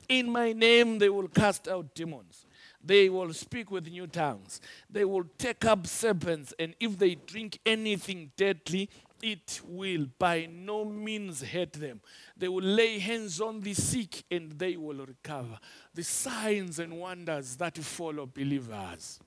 In 0.09 0.31
my 0.31 0.53
name, 0.53 0.99
they 0.99 1.09
will 1.09 1.29
cast 1.29 1.69
out 1.69 1.95
demons. 1.95 2.47
They 2.83 3.09
will 3.09 3.33
speak 3.35 3.71
with 3.71 3.89
new 3.89 4.07
tongues. 4.07 4.61
They 4.89 5.05
will 5.05 5.25
take 5.37 5.65
up 5.65 5.87
serpents, 5.87 6.55
and 6.59 6.75
if 6.81 6.99
they 6.99 7.17
drink 7.17 7.59
anything 7.67 8.33
deadly, 8.37 8.89
it 9.23 9.61
will 9.67 10.07
by 10.19 10.49
no 10.51 10.85
means 10.85 11.43
hurt 11.43 11.73
them. 11.73 12.01
They 12.37 12.49
will 12.49 12.65
lay 12.65 12.99
hands 12.99 13.41
on 13.41 13.61
the 13.61 13.75
sick 13.75 14.23
and 14.31 14.53
they 14.53 14.77
will 14.77 15.05
recover. 15.05 15.59
The 15.93 16.05
signs 16.05 16.79
and 16.79 16.99
wonders 16.99 17.57
that 17.57 17.77
follow 17.79 18.27
believers. 18.27 19.19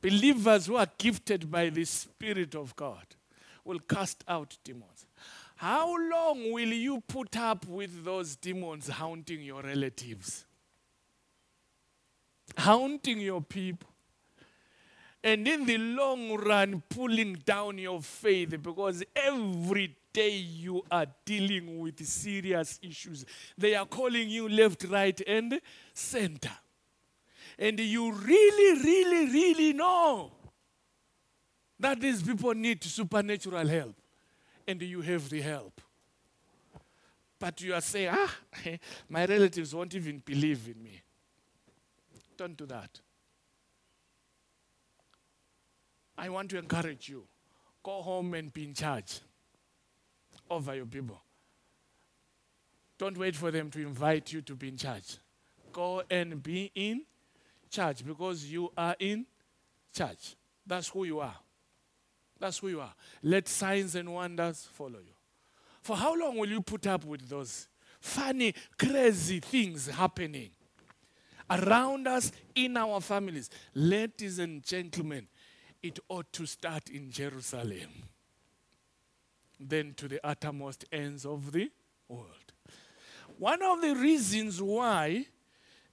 Believers 0.00 0.66
who 0.66 0.76
are 0.76 0.88
gifted 0.96 1.50
by 1.50 1.68
the 1.68 1.84
Spirit 1.84 2.54
of 2.54 2.74
God 2.74 3.04
will 3.64 3.80
cast 3.80 4.24
out 4.26 4.56
demons. 4.64 4.95
How 5.56 5.96
long 5.96 6.52
will 6.52 6.72
you 6.72 7.00
put 7.00 7.34
up 7.36 7.66
with 7.66 8.04
those 8.04 8.36
demons 8.36 8.88
haunting 8.88 9.42
your 9.42 9.62
relatives? 9.62 10.44
Haunting 12.58 13.20
your 13.20 13.40
people? 13.40 13.88
And 15.24 15.48
in 15.48 15.64
the 15.64 15.78
long 15.78 16.36
run, 16.36 16.82
pulling 16.90 17.34
down 17.44 17.78
your 17.78 18.02
faith 18.02 18.62
because 18.62 19.02
every 19.16 19.96
day 20.12 20.36
you 20.36 20.84
are 20.90 21.06
dealing 21.24 21.80
with 21.80 22.06
serious 22.06 22.78
issues. 22.82 23.24
They 23.56 23.74
are 23.74 23.86
calling 23.86 24.28
you 24.28 24.50
left, 24.50 24.84
right, 24.84 25.18
and 25.26 25.58
center. 25.94 26.52
And 27.58 27.80
you 27.80 28.12
really, 28.12 28.82
really, 28.82 29.32
really 29.32 29.72
know 29.72 30.32
that 31.80 31.98
these 31.98 32.22
people 32.22 32.52
need 32.52 32.84
supernatural 32.84 33.66
help 33.66 33.94
and 34.66 34.82
you 34.82 35.00
have 35.00 35.28
the 35.28 35.40
help. 35.40 35.80
But 37.38 37.60
you 37.60 37.74
are 37.74 37.80
saying, 37.80 38.10
ah, 38.12 38.34
my 39.08 39.26
relatives 39.26 39.74
won't 39.74 39.94
even 39.94 40.22
believe 40.24 40.68
in 40.74 40.82
me. 40.82 41.02
Don't 42.36 42.56
do 42.56 42.66
that. 42.66 43.00
I 46.18 46.28
want 46.28 46.50
to 46.50 46.58
encourage 46.58 47.08
you 47.08 47.26
go 47.82 48.02
home 48.02 48.34
and 48.34 48.52
be 48.52 48.64
in 48.64 48.74
charge 48.74 49.20
over 50.50 50.74
your 50.74 50.86
people. 50.86 51.20
Don't 52.98 53.16
wait 53.16 53.36
for 53.36 53.50
them 53.50 53.70
to 53.70 53.80
invite 53.80 54.32
you 54.32 54.40
to 54.42 54.56
be 54.56 54.68
in 54.68 54.76
charge. 54.76 55.18
Go 55.72 56.02
and 56.10 56.42
be 56.42 56.72
in 56.74 57.02
charge 57.70 58.04
because 58.04 58.44
you 58.46 58.72
are 58.76 58.96
in 58.98 59.26
charge. 59.94 60.34
That's 60.66 60.88
who 60.88 61.04
you 61.04 61.20
are. 61.20 61.36
That's 62.38 62.58
who 62.58 62.68
you 62.68 62.80
are. 62.80 62.94
Let 63.22 63.48
signs 63.48 63.94
and 63.94 64.12
wonders 64.12 64.68
follow 64.72 64.98
you. 64.98 65.14
For 65.82 65.96
how 65.96 66.18
long 66.18 66.36
will 66.36 66.48
you 66.48 66.60
put 66.60 66.86
up 66.86 67.04
with 67.04 67.28
those 67.28 67.68
funny, 68.00 68.54
crazy 68.78 69.40
things 69.40 69.86
happening 69.86 70.50
around 71.48 72.06
us 72.08 72.32
in 72.54 72.76
our 72.76 73.00
families? 73.00 73.50
Ladies 73.74 74.38
and 74.38 74.62
gentlemen, 74.62 75.28
it 75.82 75.98
ought 76.08 76.32
to 76.32 76.46
start 76.46 76.88
in 76.90 77.10
Jerusalem, 77.10 77.90
then 79.60 79.94
to 79.96 80.08
the 80.08 80.20
uttermost 80.26 80.84
ends 80.90 81.24
of 81.24 81.52
the 81.52 81.70
world. 82.08 82.52
One 83.38 83.62
of 83.62 83.80
the 83.80 83.94
reasons 83.94 84.60
why, 84.60 85.26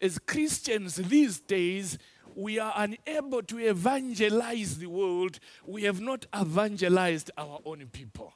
as 0.01 0.17
Christians 0.17 0.95
these 0.95 1.39
days, 1.39 1.97
we 2.35 2.59
are 2.59 2.73
unable 2.75 3.43
to 3.43 3.59
evangelize 3.59 4.77
the 4.77 4.87
world, 4.87 5.39
we 5.65 5.83
have 5.83 6.01
not 6.01 6.25
evangelized 6.35 7.31
our 7.37 7.59
own 7.65 7.87
people. 7.91 8.33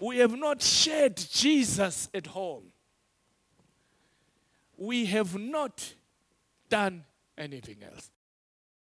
we 0.00 0.18
have 0.18 0.36
not 0.36 0.60
shared 0.60 1.16
Jesus 1.16 2.08
at 2.12 2.26
home. 2.26 2.72
We 4.76 5.06
have 5.06 5.38
not 5.38 5.94
done 6.68 7.04
anything 7.38 7.76
else. 7.84 8.10